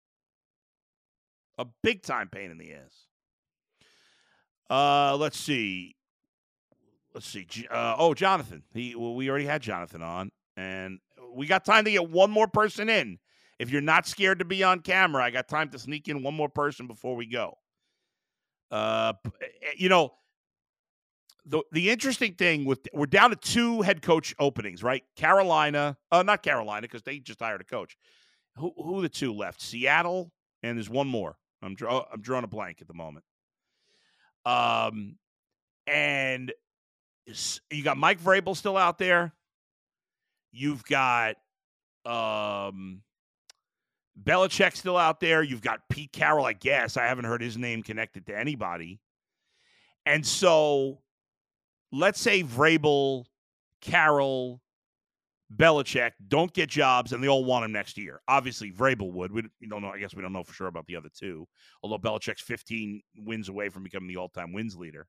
A 1.58 1.66
big 1.84 2.04
time 2.04 2.30
pain 2.30 2.52
in 2.52 2.58
the 2.58 2.74
ass. 2.74 3.06
Uh, 4.70 5.16
let's 5.18 5.40
see. 5.40 5.96
Let's 7.14 7.28
see. 7.28 7.48
Uh, 7.70 7.96
oh, 7.98 8.14
Jonathan. 8.14 8.64
He 8.74 8.96
well, 8.96 9.14
we 9.14 9.30
already 9.30 9.46
had 9.46 9.62
Jonathan 9.62 10.02
on, 10.02 10.32
and 10.58 11.00
we 11.34 11.46
got 11.46 11.64
time 11.66 11.86
to 11.86 11.92
get 11.92 12.10
one 12.10 12.32
more 12.32 12.48
person 12.48 12.90
in. 12.90 13.20
If 13.60 13.70
you're 13.70 13.82
not 13.82 14.08
scared 14.08 14.40
to 14.40 14.46
be 14.46 14.64
on 14.64 14.80
camera, 14.80 15.24
I 15.24 15.30
got 15.30 15.48
time 15.48 15.70
to 15.70 15.80
sneak 15.80 16.08
in 16.08 16.24
one 16.24 16.34
more 16.34 16.50
person 16.50 16.88
before 16.88 17.16
we 17.16 17.28
go. 17.28 17.58
Uh, 18.72 19.14
eh, 19.42 19.46
eh, 19.46 19.68
you 19.78 19.90
know, 19.90 20.14
the 21.46 21.62
the 21.72 21.92
interesting 21.92 22.34
thing 22.34 22.66
with 22.66 22.88
we're 22.94 23.06
down 23.06 23.30
to 23.30 23.36
two 23.36 23.82
head 23.82 24.02
coach 24.02 24.34
openings, 24.40 24.82
right? 24.82 25.04
Carolina, 25.16 25.98
uh, 26.12 26.24
not 26.24 26.42
Carolina 26.42 26.82
because 26.82 27.04
they 27.04 27.20
just 27.20 27.40
hired 27.40 27.62
a 27.62 27.66
coach. 27.66 27.96
Who 28.58 28.74
who 28.76 29.02
the 29.02 29.10
two 29.10 29.34
left? 29.34 29.62
Seattle, 29.62 30.32
and 30.64 30.78
there's 30.78 30.90
one 30.90 31.08
more. 31.08 31.38
I'm 31.62 31.76
draw, 31.76 32.06
I'm 32.12 32.22
drawing 32.22 32.44
a 32.44 32.48
blank 32.48 32.82
at 32.82 32.88
the 32.88 32.94
moment. 32.94 33.24
Um, 34.46 35.18
and 35.88 36.52
you 37.70 37.84
got 37.84 37.98
Mike 37.98 38.22
Vrabel 38.22 38.56
still 38.56 38.78
out 38.78 38.98
there. 38.98 39.34
You've 40.52 40.84
got 40.84 41.36
um 42.06 43.02
Belichick 44.22 44.76
still 44.76 44.98
out 44.98 45.20
there. 45.20 45.42
You've 45.42 45.62
got 45.62 45.80
Pete 45.90 46.12
Carroll, 46.12 46.46
I 46.46 46.54
guess. 46.54 46.98
I 46.98 47.06
haven't 47.06 47.26
heard 47.26 47.42
his 47.42 47.58
name 47.58 47.82
connected 47.82 48.28
to 48.28 48.38
anybody. 48.38 49.00
And 50.06 50.26
so 50.26 51.00
let's 51.92 52.20
say 52.20 52.44
Vrabel, 52.44 53.26
Carroll, 53.82 54.62
Belichick 55.56 56.12
don't 56.28 56.54
get 56.54 56.70
jobs 56.70 57.14
and 57.14 57.24
they 57.24 57.28
all 57.28 57.46
want 57.46 57.66
him 57.66 57.72
next 57.72 57.98
year. 57.98 58.22
Obviously, 58.28 58.72
Vrabel 58.72 59.12
would. 59.12 59.32
We, 59.32 59.44
don't 59.68 59.82
know. 59.82 59.90
I 59.90 60.00
guess 60.00 60.16
we 60.16 60.22
don't 60.22 60.34
know 60.34 60.44
for 60.44 60.54
sure 60.54 60.68
about 60.68 60.88
the 60.88 60.96
other 60.96 61.10
two, 61.14 61.48
although 61.82 61.98
Belichick's 61.98 62.42
15 62.42 63.02
wins 63.18 63.50
away 63.50 63.70
from 63.70 63.84
becoming 63.84 64.08
the 64.08 64.18
all 64.18 64.30
time 64.30 64.54
wins 64.54 64.76
leader. 64.76 65.08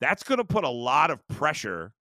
That's 0.00 0.22
going 0.22 0.38
to 0.38 0.44
put 0.44 0.64
a 0.64 0.70
lot 0.70 1.10
of 1.10 1.26
pressure 1.28 1.92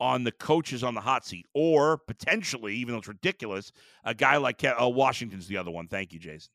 on 0.00 0.24
the 0.24 0.32
coaches 0.32 0.82
on 0.82 0.94
the 0.94 1.00
hot 1.00 1.24
seat, 1.24 1.46
or 1.54 1.98
potentially, 2.08 2.74
even 2.74 2.92
though 2.92 2.98
it's 2.98 3.08
ridiculous, 3.08 3.70
a 4.04 4.14
guy 4.14 4.36
like 4.36 4.58
Ke- 4.58 4.80
uh, 4.80 4.88
Washington's 4.88 5.46
the 5.46 5.56
other 5.56 5.70
one. 5.70 5.86
Thank 5.86 6.12
you, 6.12 6.18
Jason. 6.18 6.50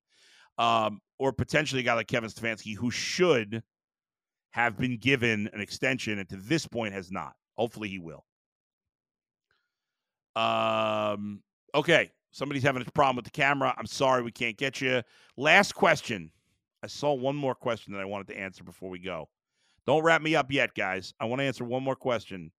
Um, 0.57 0.99
or 1.17 1.31
potentially 1.31 1.81
a 1.81 1.83
guy 1.85 1.93
like 1.93 2.07
Kevin 2.07 2.29
Stefanski, 2.29 2.75
who 2.75 2.91
should 2.91 3.63
have 4.51 4.77
been 4.77 4.97
given 4.97 5.49
an 5.53 5.61
extension, 5.61 6.19
and 6.19 6.27
to 6.29 6.35
this 6.35 6.67
point 6.67 6.93
has 6.93 7.11
not. 7.11 7.33
Hopefully, 7.55 7.89
he 7.89 7.99
will. 7.99 8.25
Um, 10.35 11.41
okay, 11.73 12.11
somebody's 12.31 12.63
having 12.63 12.81
a 12.81 12.91
problem 12.91 13.15
with 13.15 13.25
the 13.25 13.31
camera. 13.31 13.73
I'm 13.77 13.85
sorry 13.85 14.23
we 14.23 14.31
can't 14.31 14.57
get 14.57 14.81
you. 14.81 15.01
Last 15.37 15.73
question. 15.73 16.31
I 16.83 16.87
saw 16.87 17.13
one 17.13 17.35
more 17.35 17.55
question 17.55 17.93
that 17.93 18.01
I 18.01 18.05
wanted 18.05 18.27
to 18.27 18.37
answer 18.37 18.63
before 18.63 18.89
we 18.89 18.99
go. 18.99 19.29
Don't 19.87 20.03
wrap 20.03 20.21
me 20.21 20.35
up 20.35 20.51
yet, 20.51 20.75
guys. 20.75 21.13
I 21.19 21.25
want 21.25 21.39
to 21.39 21.45
answer 21.45 21.63
one 21.63 21.81
more 21.81 21.95
question. 21.95 22.51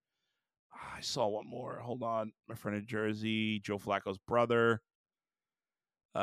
I 0.72 1.02
saw 1.02 1.28
one 1.28 1.46
more. 1.46 1.78
Hold 1.78 2.02
on. 2.02 2.32
My 2.48 2.54
friend 2.54 2.76
in 2.76 2.86
Jersey, 2.86 3.60
Joe 3.60 3.78
Flacco's 3.78 4.16
brother. 4.18 4.80
Uh, 6.14 6.20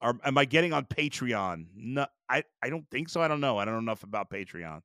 are, 0.00 0.14
am 0.24 0.38
I 0.38 0.44
getting 0.44 0.72
on 0.72 0.84
Patreon? 0.84 1.66
No, 1.74 2.06
I, 2.28 2.44
I 2.62 2.70
don't 2.70 2.88
think 2.90 3.08
so. 3.08 3.20
I 3.20 3.26
don't 3.28 3.40
know. 3.40 3.58
I 3.58 3.64
don't 3.64 3.74
know 3.74 3.80
enough 3.80 4.04
about 4.04 4.30
Patreon. 4.30 4.80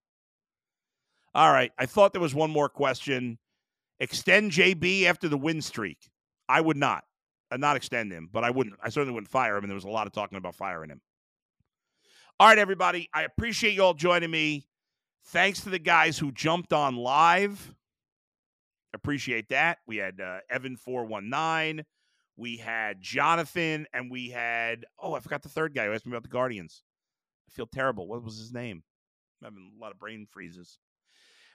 All 1.36 1.52
right. 1.52 1.72
I 1.78 1.86
thought 1.86 2.12
there 2.12 2.22
was 2.22 2.34
one 2.34 2.50
more 2.50 2.70
question. 2.70 3.38
Extend 4.00 4.52
JB 4.52 5.04
after 5.04 5.30
the 5.30 5.38
win 5.38 5.62
streak. 5.62 6.10
I 6.50 6.60
would 6.60 6.76
not. 6.76 7.04
I'd 7.52 7.60
not 7.60 7.76
extend 7.76 8.12
him, 8.12 8.30
but 8.32 8.44
I 8.44 8.50
wouldn't. 8.50 8.78
I 8.82 8.90
certainly 8.90 9.14
wouldn't 9.14 9.30
fire 9.30 9.58
him. 9.58 9.64
And 9.64 9.70
there 9.70 9.76
was 9.76 9.84
a 9.84 9.90
lot 9.90 10.08
of 10.08 10.14
talking 10.14 10.40
about 10.40 10.56
firing 10.56 10.90
him. 10.90 11.02
All 12.42 12.48
right, 12.48 12.58
everybody. 12.58 13.08
I 13.14 13.22
appreciate 13.22 13.76
you 13.76 13.84
all 13.84 13.94
joining 13.94 14.32
me. 14.32 14.66
Thanks 15.28 15.62
to 15.62 15.70
the 15.70 15.78
guys 15.78 16.18
who 16.18 16.32
jumped 16.32 16.74
on 16.74 16.96
live. 16.96 17.76
Appreciate 18.96 19.50
that. 19.50 19.78
We 19.86 19.98
had 19.98 20.20
uh, 20.20 20.40
Evan419. 20.52 21.84
We 22.38 22.58
had 22.58 23.00
Jonathan. 23.00 23.86
And 23.94 24.10
we 24.10 24.32
had, 24.32 24.88
oh, 25.00 25.14
I 25.14 25.20
forgot 25.20 25.44
the 25.44 25.50
third 25.50 25.76
guy 25.76 25.86
who 25.86 25.94
asked 25.94 26.08
me 26.08 26.14
about 26.14 26.24
the 26.24 26.30
Guardians. 26.30 26.82
I 27.48 27.52
feel 27.52 27.68
terrible. 27.68 28.08
What 28.08 28.24
was 28.24 28.40
his 28.40 28.52
name? 28.52 28.82
I'm 29.44 29.46
having 29.46 29.74
a 29.78 29.80
lot 29.80 29.92
of 29.92 30.00
brain 30.00 30.26
freezes. 30.28 30.80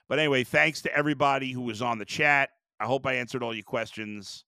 But 0.07 0.19
anyway, 0.19 0.45
thanks 0.45 0.81
to 0.83 0.95
everybody 0.95 1.51
who 1.51 1.63
was 1.63 1.81
on 1.81 1.97
the 1.97 2.05
chat. 2.05 2.51
I 2.79 2.85
hope 2.85 3.05
I 3.05 3.15
answered 3.15 3.43
all 3.43 3.53
your 3.53 3.63
questions. 3.63 4.45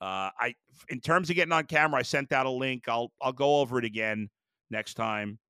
Uh, 0.00 0.30
I, 0.38 0.54
in 0.90 1.00
terms 1.00 1.28
of 1.28 1.34
getting 1.34 1.50
on 1.50 1.64
camera, 1.64 1.98
I 1.98 2.02
sent 2.02 2.32
out 2.32 2.46
a 2.46 2.50
link. 2.50 2.84
I'll 2.86 3.10
I'll 3.20 3.32
go 3.32 3.56
over 3.56 3.80
it 3.80 3.84
again 3.84 4.30
next 4.70 4.94
time. 4.94 5.40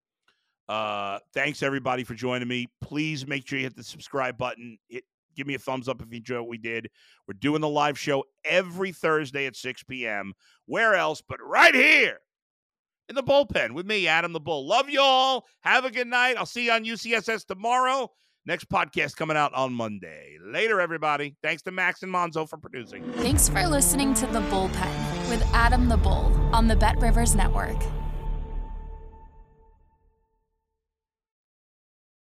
Uh, 0.68 1.18
thanks 1.32 1.62
everybody 1.62 2.04
for 2.04 2.14
joining 2.14 2.48
me. 2.48 2.68
Please 2.80 3.26
make 3.26 3.46
sure 3.46 3.58
you 3.58 3.64
hit 3.64 3.76
the 3.76 3.84
subscribe 3.84 4.36
button. 4.36 4.78
Give 5.36 5.46
me 5.46 5.54
a 5.54 5.58
thumbs 5.58 5.88
up 5.88 6.00
if 6.00 6.10
you 6.10 6.16
enjoy 6.16 6.40
what 6.40 6.48
we 6.48 6.58
did. 6.58 6.88
We're 7.28 7.34
doing 7.34 7.60
the 7.60 7.68
live 7.68 7.98
show 7.98 8.24
every 8.44 8.92
Thursday 8.92 9.46
at 9.46 9.54
6 9.54 9.82
p.m. 9.84 10.32
Where 10.64 10.94
else 10.94 11.22
but 11.26 11.38
right 11.42 11.74
here 11.74 12.18
in 13.08 13.14
the 13.14 13.22
bullpen 13.22 13.72
with 13.72 13.86
me, 13.86 14.08
Adam 14.08 14.32
the 14.32 14.40
Bull. 14.40 14.66
Love 14.66 14.88
you 14.88 15.00
all. 15.00 15.46
Have 15.60 15.84
a 15.84 15.90
good 15.90 16.08
night. 16.08 16.36
I'll 16.36 16.46
see 16.46 16.66
you 16.66 16.72
on 16.72 16.84
UCSS 16.84 17.46
tomorrow. 17.46 18.10
Next 18.46 18.68
podcast 18.68 19.16
coming 19.16 19.36
out 19.36 19.52
on 19.54 19.72
Monday. 19.74 20.38
Later, 20.40 20.80
everybody. 20.80 21.34
Thanks 21.42 21.62
to 21.62 21.72
Max 21.72 22.04
and 22.04 22.12
Monzo 22.12 22.48
for 22.48 22.56
producing. 22.56 23.04
Thanks 23.14 23.48
for 23.48 23.66
listening 23.66 24.14
to 24.14 24.26
The 24.26 24.40
Bullpen 24.42 25.28
with 25.28 25.42
Adam 25.52 25.88
the 25.88 25.96
Bull 25.96 26.32
on 26.52 26.68
the 26.68 26.76
Bet 26.76 27.00
Rivers 27.00 27.34
Network. 27.34 27.76